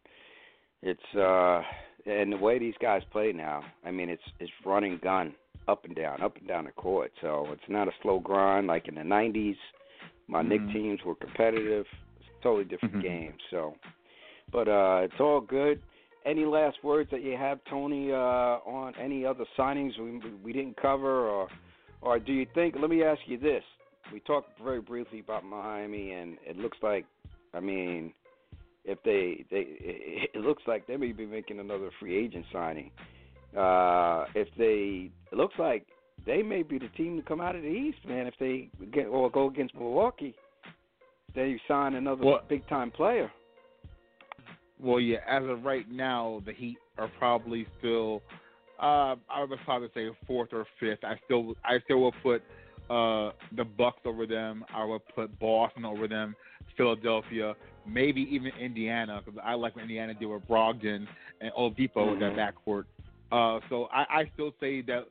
it's 0.83 1.15
uh 1.15 1.61
and 2.05 2.31
the 2.31 2.37
way 2.37 2.59
these 2.59 2.75
guys 2.79 3.01
play 3.11 3.31
now. 3.33 3.61
I 3.83 3.91
mean, 3.91 4.09
it's 4.09 4.21
it's 4.39 4.51
running 4.65 4.99
gun 5.03 5.33
up 5.67 5.85
and 5.85 5.95
down, 5.95 6.21
up 6.21 6.37
and 6.37 6.47
down 6.47 6.65
the 6.65 6.71
court. 6.71 7.11
So 7.21 7.47
it's 7.51 7.69
not 7.69 7.87
a 7.87 7.91
slow 8.01 8.19
grind 8.19 8.67
like 8.67 8.87
in 8.87 8.95
the 8.95 9.01
'90s. 9.01 9.57
My 10.27 10.41
Knick 10.41 10.61
Mhm. 10.61 10.73
teams 10.73 10.99
were 11.05 11.15
competitive. 11.15 11.85
It's 12.17 12.29
a 12.39 12.43
totally 12.43 12.65
different 12.65 12.95
Mhm. 12.95 13.01
game. 13.01 13.33
So, 13.49 13.75
but 14.51 14.67
uh 14.67 15.01
it's 15.03 15.19
all 15.19 15.41
good. 15.41 15.81
Any 16.25 16.45
last 16.45 16.83
words 16.83 17.09
that 17.11 17.21
you 17.21 17.37
have, 17.37 17.63
Tony, 17.69 18.11
uh, 18.11 18.59
on 18.65 18.93
any 18.95 19.25
other 19.25 19.45
signings 19.57 19.97
we 19.97 20.19
we 20.43 20.51
didn't 20.53 20.75
cover, 20.77 21.29
or 21.29 21.47
or 22.01 22.19
do 22.19 22.33
you 22.33 22.45
think? 22.53 22.75
Let 22.79 22.89
me 22.89 23.03
ask 23.03 23.21
you 23.27 23.37
this: 23.37 23.63
We 24.11 24.19
talked 24.21 24.59
very 24.59 24.81
briefly 24.81 25.19
about 25.19 25.45
Miami, 25.45 26.11
and 26.11 26.37
it 26.45 26.57
looks 26.57 26.77
like, 26.81 27.05
I 27.53 27.59
mean, 27.59 28.13
if 28.83 29.01
they 29.03 29.45
they 29.49 29.65
it 30.33 30.41
looks 30.41 30.63
like 30.67 30.85
they 30.87 30.97
may 30.97 31.11
be 31.11 31.25
making 31.25 31.59
another 31.59 31.89
free 31.99 32.17
agent 32.17 32.45
signing. 32.51 32.91
Uh, 33.55 34.25
if 34.35 34.47
they, 34.57 35.09
it 35.31 35.35
looks 35.35 35.55
like 35.57 35.85
they 36.25 36.41
may 36.43 36.63
be 36.63 36.77
the 36.77 36.89
team 36.89 37.15
to 37.17 37.23
come 37.23 37.41
out 37.41 37.55
of 37.55 37.61
the 37.61 37.69
East, 37.69 37.99
man. 38.07 38.27
If 38.27 38.33
they 38.39 38.69
get 38.91 39.07
or 39.07 39.29
go 39.29 39.47
against 39.47 39.73
Milwaukee, 39.75 40.35
they 41.33 41.59
sign 41.67 41.95
another 41.95 42.25
Well- 42.25 42.43
big 42.47 42.67
time 42.67 42.91
player. 42.91 43.31
Well, 44.79 44.99
yeah, 44.99 45.17
as 45.27 45.43
of 45.45 45.63
right 45.63 45.89
now, 45.89 46.43
the 46.45 46.53
Heat 46.53 46.77
are 46.99 47.09
probably 47.17 47.65
still. 47.79 48.21
Uh, 48.79 49.15
I 49.27 49.43
would 49.43 49.57
probably 49.65 49.89
say 49.95 50.09
fourth 50.27 50.49
or 50.53 50.67
fifth. 50.79 51.03
I 51.03 51.19
still, 51.25 51.55
I 51.65 51.79
still 51.85 51.99
will 51.99 52.13
put 52.21 52.43
uh, 52.89 53.31
the 53.55 53.63
Bucks 53.65 54.01
over 54.05 54.27
them. 54.27 54.63
I 54.73 54.85
would 54.85 55.01
put 55.15 55.37
Boston 55.39 55.83
over 55.83 56.07
them. 56.07 56.35
Philadelphia, 56.75 57.55
maybe 57.87 58.21
even 58.29 58.51
Indiana, 58.59 59.19
because 59.25 59.39
I 59.43 59.55
like 59.55 59.75
what 59.75 59.81
Indiana 59.81 60.13
did 60.13 60.27
with 60.27 60.47
Brogdon 60.47 61.07
and 61.41 61.51
Oladipo 61.57 62.11
with 62.11 62.19
that 62.19 62.35
backcourt. 62.35 62.83
Uh, 63.31 63.59
so 63.69 63.87
I, 63.91 64.05
I 64.09 64.31
still 64.33 64.53
say 64.59 64.81
that 64.83 65.05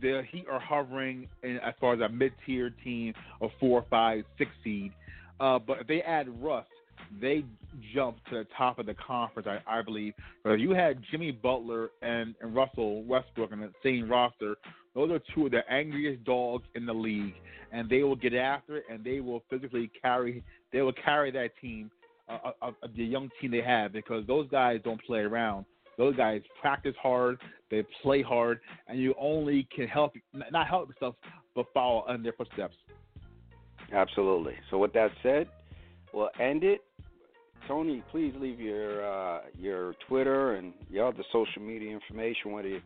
the 0.00 0.22
Heat 0.30 0.46
are 0.50 0.60
hovering 0.60 1.28
in, 1.42 1.58
as 1.58 1.74
far 1.80 1.94
as 1.94 2.00
a 2.00 2.08
mid-tier 2.08 2.70
team 2.82 3.14
of 3.40 3.50
four, 3.58 3.84
five, 3.90 4.24
six 4.38 4.50
seed. 4.62 4.92
Uh, 5.38 5.58
but 5.58 5.80
if 5.80 5.86
they 5.86 6.02
add 6.02 6.28
Russ, 6.42 6.66
they 7.20 7.44
jump 7.94 8.18
to 8.30 8.36
the 8.38 8.46
top 8.56 8.78
of 8.78 8.86
the 8.86 8.94
conference, 8.94 9.48
I, 9.48 9.78
I 9.78 9.82
believe. 9.82 10.14
But 10.44 10.54
you 10.54 10.70
had 10.70 11.02
Jimmy 11.10 11.32
Butler 11.32 11.90
and, 12.02 12.34
and 12.40 12.54
Russell 12.54 13.02
Westbrook 13.04 13.52
on 13.52 13.60
the 13.60 13.72
same 13.82 14.08
roster, 14.08 14.56
those 14.94 15.10
are 15.10 15.20
two 15.34 15.46
of 15.46 15.52
the 15.52 15.62
angriest 15.70 16.24
dogs 16.24 16.64
in 16.74 16.84
the 16.84 16.92
league, 16.92 17.34
and 17.72 17.88
they 17.88 18.02
will 18.02 18.16
get 18.16 18.34
after 18.34 18.78
it, 18.78 18.84
and 18.90 19.04
they 19.04 19.20
will 19.20 19.42
physically 19.48 19.90
carry. 20.02 20.42
They 20.72 20.82
will 20.82 20.92
carry 20.92 21.30
that 21.30 21.50
team, 21.60 21.90
uh, 22.28 22.38
uh, 22.44 22.66
uh, 22.66 22.72
the 22.96 23.04
young 23.04 23.30
team 23.40 23.50
they 23.52 23.62
have, 23.62 23.92
because 23.92 24.26
those 24.26 24.48
guys 24.50 24.80
don't 24.84 25.02
play 25.04 25.20
around. 25.20 25.64
Those 26.00 26.16
guys 26.16 26.40
practice 26.62 26.94
hard, 27.02 27.38
they 27.70 27.84
play 28.00 28.22
hard, 28.22 28.60
and 28.88 28.98
you 28.98 29.14
only 29.20 29.68
can 29.76 29.86
help 29.86 30.14
not 30.50 30.66
help 30.66 30.88
yourself, 30.88 31.14
but 31.54 31.66
follow 31.74 32.10
in 32.10 32.22
their 32.22 32.32
footsteps. 32.32 32.74
Absolutely. 33.92 34.54
So 34.70 34.78
with 34.78 34.94
that 34.94 35.10
said, 35.22 35.46
we'll 36.14 36.30
end 36.40 36.64
it. 36.64 36.80
Tony, 37.68 38.02
please 38.10 38.32
leave 38.40 38.58
your 38.58 39.06
uh, 39.06 39.40
your 39.58 39.94
Twitter 40.08 40.54
and 40.54 40.72
your 40.88 41.08
other 41.08 41.22
social 41.30 41.60
media 41.60 41.90
information 41.90 42.52
where 42.52 42.62
the 42.62 42.78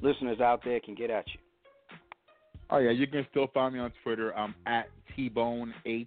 listeners 0.00 0.40
out 0.40 0.60
there 0.64 0.78
can 0.78 0.94
get 0.94 1.10
at 1.10 1.24
you. 1.26 1.40
Oh 2.70 2.78
yeah, 2.78 2.92
you 2.92 3.08
can 3.08 3.26
still 3.32 3.48
find 3.52 3.74
me 3.74 3.80
on 3.80 3.92
Twitter. 4.04 4.32
I'm 4.36 4.54
at 4.66 4.88
T-Bone8. 5.16 6.06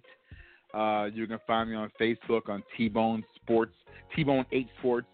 Uh, 0.72 1.10
you 1.12 1.26
can 1.26 1.38
find 1.46 1.68
me 1.68 1.76
on 1.76 1.92
Facebook 2.00 2.48
on 2.48 2.62
T-Bone 2.78 3.22
Sports, 3.42 3.74
T-Bone8 4.14 4.68
Sports, 4.78 5.06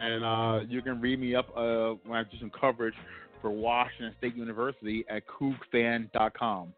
and 0.00 0.24
uh, 0.24 0.60
you 0.68 0.82
can 0.82 1.00
read 1.00 1.20
me 1.20 1.34
up 1.34 1.48
uh, 1.56 1.94
when 2.06 2.18
I 2.18 2.22
do 2.24 2.38
some 2.40 2.50
coverage 2.50 2.94
for 3.40 3.50
Washington 3.50 4.14
State 4.18 4.36
University 4.36 5.04
at 5.08 5.22
CougFan.com. 5.26 6.72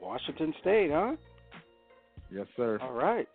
Washington 0.00 0.54
State, 0.60 0.90
huh? 0.92 1.16
Yes, 2.32 2.46
sir. 2.56 2.78
All 2.80 2.92
right. 2.92 3.28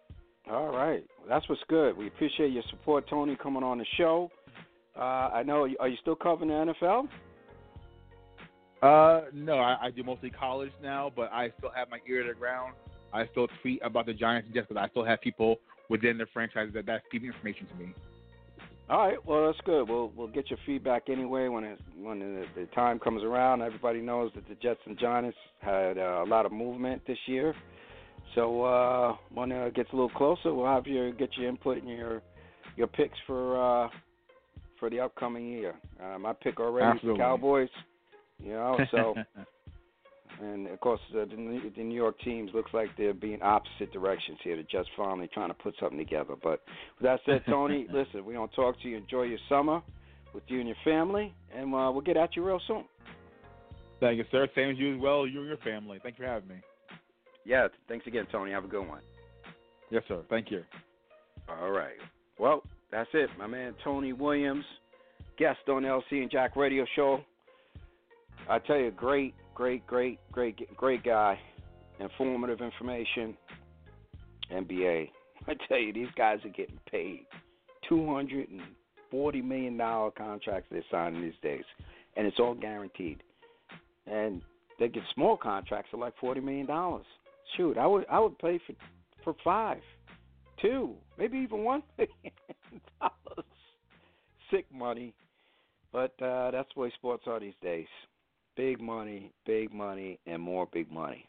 All 0.49 0.67
right. 0.67 1.03
Well, 1.19 1.29
that's 1.29 1.47
what's 1.49 1.61
good. 1.67 1.97
We 1.97 2.07
appreciate 2.07 2.51
your 2.51 2.63
support, 2.69 3.07
Tony, 3.09 3.37
coming 3.41 3.63
on 3.63 3.77
the 3.77 3.85
show. 3.97 4.31
Uh, 4.97 5.29
I 5.33 5.43
know. 5.43 5.67
Are 5.79 5.87
you 5.87 5.97
still 6.01 6.15
covering 6.15 6.49
the 6.49 6.73
NFL? 6.73 7.07
Uh, 8.81 9.21
no, 9.33 9.57
I, 9.57 9.87
I 9.87 9.91
do 9.91 10.03
mostly 10.03 10.29
college 10.29 10.71
now, 10.81 11.11
but 11.15 11.31
I 11.31 11.51
still 11.57 11.71
have 11.75 11.89
my 11.89 11.99
ear 12.07 12.23
to 12.23 12.29
the 12.29 12.39
ground. 12.39 12.73
I 13.13 13.27
still 13.31 13.47
tweet 13.61 13.79
about 13.83 14.05
the 14.05 14.13
Giants 14.13 14.49
just 14.53 14.67
because 14.67 14.81
I 14.83 14.89
still 14.89 15.05
have 15.05 15.21
people 15.21 15.57
within 15.89 16.17
the 16.17 16.25
franchise 16.33 16.69
that 16.73 16.85
that's 16.85 17.03
feeding 17.11 17.29
information 17.29 17.67
to 17.67 17.75
me. 17.75 17.93
All 18.87 19.07
right. 19.07 19.17
Well, 19.25 19.47
that's 19.47 19.59
good. 19.65 19.89
We'll 19.89 20.11
we'll 20.15 20.27
get 20.27 20.49
your 20.49 20.59
feedback 20.65 21.09
anyway 21.09 21.47
when 21.47 21.63
it 21.63 21.79
when 21.99 22.19
the, 22.19 22.45
the 22.55 22.65
time 22.67 22.99
comes 22.99 23.23
around. 23.23 23.61
Everybody 23.61 23.99
knows 23.99 24.31
that 24.35 24.47
the 24.47 24.55
Jets 24.55 24.79
and 24.85 24.97
Giants 24.97 25.37
had 25.59 25.97
uh, 25.97 26.23
a 26.23 26.27
lot 26.27 26.45
of 26.45 26.51
movement 26.51 27.01
this 27.07 27.17
year. 27.25 27.55
So 28.35 28.63
uh, 28.63 29.15
when 29.33 29.51
it 29.51 29.73
gets 29.73 29.89
a 29.91 29.95
little 29.95 30.09
closer, 30.09 30.53
we'll 30.53 30.67
have 30.67 30.85
you 30.85 31.13
get 31.13 31.29
your 31.35 31.49
input 31.49 31.77
and 31.77 31.89
your 31.89 32.21
your 32.75 32.87
picks 32.87 33.17
for 33.25 33.85
uh, 33.85 33.89
for 34.79 34.89
the 34.91 34.99
upcoming 34.99 35.47
year. 35.47 35.73
Uh, 36.03 36.19
my 36.19 36.33
pick 36.33 36.59
already 36.59 36.97
is 36.97 37.03
the 37.03 37.15
Cowboys. 37.17 37.69
You 38.43 38.51
know, 38.53 38.77
so 38.91 39.15
And 40.41 40.67
of 40.67 40.79
course, 40.81 40.99
uh, 41.13 41.25
the, 41.25 41.35
New- 41.35 41.71
the 41.75 41.83
New 41.83 41.95
York 41.95 42.19
teams 42.23 42.51
looks 42.53 42.73
like 42.73 42.89
they're 42.97 43.13
being 43.13 43.41
opposite 43.41 43.91
directions 43.93 44.37
here. 44.43 44.55
They're 44.55 44.81
just 44.81 44.89
finally 44.97 45.29
trying 45.33 45.47
to 45.49 45.53
put 45.53 45.75
something 45.79 45.97
together. 45.97 46.35
But 46.41 46.61
with 46.99 47.03
that 47.03 47.19
said, 47.25 47.43
Tony, 47.49 47.87
listen, 47.91 48.25
we 48.25 48.33
don't 48.33 48.51
talk 48.53 48.79
to 48.81 48.89
you. 48.89 48.97
Enjoy 48.97 49.23
your 49.23 49.39
summer 49.47 49.81
with 50.33 50.43
you 50.47 50.59
and 50.59 50.67
your 50.67 50.77
family, 50.83 51.33
and 51.55 51.73
uh, 51.73 51.89
we'll 51.91 52.01
get 52.01 52.17
at 52.17 52.35
you 52.35 52.45
real 52.45 52.59
soon. 52.67 52.83
Thank 54.01 54.17
you, 54.17 54.25
sir. 54.29 54.47
Same 54.53 54.71
as 54.71 54.77
you 54.77 54.95
as 54.95 55.01
well. 55.01 55.25
You 55.25 55.39
and 55.39 55.47
your 55.47 55.57
family. 55.57 55.99
Thank 56.03 56.19
you 56.19 56.25
for 56.25 56.31
having 56.31 56.49
me. 56.49 56.55
Yeah, 57.45 57.67
thanks 57.87 58.05
again, 58.07 58.27
Tony. 58.31 58.51
Have 58.51 58.65
a 58.65 58.67
good 58.67 58.85
one. 58.85 59.01
Yes, 59.89 60.03
sir. 60.07 60.21
Thank 60.29 60.51
you. 60.51 60.63
All 61.47 61.71
right. 61.71 61.95
Well, 62.37 62.63
that's 62.91 63.09
it. 63.13 63.29
My 63.37 63.47
man 63.47 63.73
Tony 63.83 64.13
Williams, 64.13 64.65
guest 65.37 65.59
on 65.69 65.83
LC 65.83 66.21
and 66.21 66.29
Jack 66.29 66.55
Radio 66.55 66.85
Show. 66.95 67.21
I 68.49 68.59
tell 68.59 68.77
you, 68.77 68.91
great, 68.91 69.33
great, 69.55 69.87
great, 69.87 70.19
great, 70.31 70.75
great 70.77 71.03
guy. 71.03 71.39
Informative 71.99 72.61
information. 72.61 73.35
NBA. 74.53 75.09
I 75.47 75.53
tell 75.67 75.79
you, 75.79 75.93
these 75.93 76.09
guys 76.15 76.39
are 76.45 76.49
getting 76.49 76.79
paid 76.91 77.25
two 77.87 78.13
hundred 78.13 78.49
and 78.49 78.61
forty 79.09 79.41
million 79.41 79.77
dollar 79.77 80.11
contracts 80.11 80.67
they're 80.71 80.83
signing 80.91 81.21
these 81.21 81.33
days, 81.41 81.63
and 82.15 82.27
it's 82.27 82.39
all 82.39 82.53
guaranteed. 82.53 83.23
And 84.07 84.41
they 84.79 84.87
get 84.87 85.03
small 85.13 85.37
contracts 85.37 85.89
of 85.93 85.99
like 85.99 86.13
forty 86.19 86.41
million 86.41 86.65
dollars. 86.67 87.05
Shoot, 87.57 87.77
I 87.77 87.87
would 87.87 88.05
I 88.11 88.19
would 88.19 88.37
pay 88.39 88.59
for 88.67 88.73
for 89.23 89.35
five, 89.43 89.81
two, 90.61 90.93
maybe 91.17 91.37
even 91.37 91.63
one 91.63 91.83
million 91.97 92.33
dollars. 92.99 93.45
Sick 94.51 94.65
money, 94.73 95.13
but 95.91 96.13
uh, 96.21 96.51
that's 96.51 96.69
the 96.75 96.81
way 96.81 96.91
sports 96.97 97.23
are 97.27 97.39
these 97.39 97.53
days. 97.61 97.87
Big 98.55 98.79
money, 98.79 99.31
big 99.45 99.73
money, 99.73 100.19
and 100.25 100.41
more 100.41 100.67
big 100.71 100.91
money. 100.91 101.27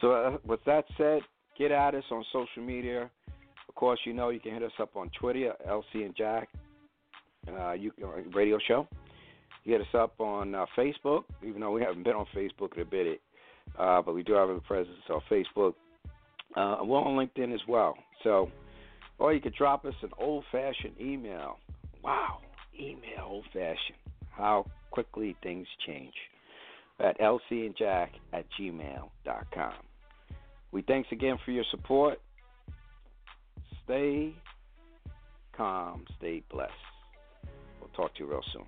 So, 0.00 0.12
uh, 0.12 0.38
with 0.46 0.60
that 0.66 0.84
said, 0.96 1.20
get 1.58 1.72
at 1.72 1.94
us 1.94 2.04
on 2.10 2.24
social 2.32 2.62
media. 2.62 3.10
Of 3.68 3.74
course, 3.74 4.00
you 4.04 4.12
know 4.12 4.30
you 4.30 4.40
can 4.40 4.52
hit 4.52 4.62
us 4.62 4.72
up 4.80 4.96
on 4.96 5.10
Twitter, 5.18 5.52
LC 5.68 6.04
and 6.04 6.16
Jack, 6.16 6.48
uh, 7.48 7.72
you 7.72 7.92
uh, 8.02 8.20
radio 8.34 8.58
show. 8.66 8.86
You 9.64 9.72
hit 9.72 9.82
us 9.82 9.94
up 9.94 10.20
on 10.20 10.54
uh, 10.54 10.66
Facebook, 10.76 11.24
even 11.46 11.60
though 11.60 11.72
we 11.72 11.82
haven't 11.82 12.02
been 12.02 12.14
on 12.14 12.26
Facebook 12.34 12.74
in 12.76 12.82
a 12.82 12.84
bit, 12.84 13.20
uh, 13.78 14.02
but 14.02 14.14
we 14.14 14.22
do 14.22 14.32
have 14.32 14.48
a 14.48 14.60
presence 14.60 14.96
on 15.10 15.20
Facebook. 15.30 15.74
Uh, 16.56 16.78
we're 16.82 16.98
on 16.98 17.16
LinkedIn 17.16 17.54
as 17.54 17.60
well. 17.68 17.94
So, 18.24 18.50
or 19.18 19.32
you 19.32 19.40
could 19.40 19.54
drop 19.54 19.84
us 19.84 19.94
an 20.02 20.10
old-fashioned 20.18 20.94
email. 21.00 21.58
Wow, 22.02 22.38
email 22.78 23.26
old-fashioned. 23.26 23.98
How 24.30 24.66
quickly 24.90 25.36
things 25.42 25.66
change. 25.86 26.14
At 26.98 27.18
lcandjack 27.18 28.08
at 28.32 28.44
gmail.com. 28.58 29.72
We 30.72 30.82
thanks 30.82 31.08
again 31.12 31.36
for 31.44 31.50
your 31.50 31.64
support. 31.70 32.20
Stay 33.84 34.34
calm, 35.56 36.04
stay 36.18 36.42
blessed. 36.50 36.72
We'll 37.80 37.90
talk 37.90 38.14
to 38.14 38.24
you 38.24 38.30
real 38.30 38.44
soon. 38.52 38.66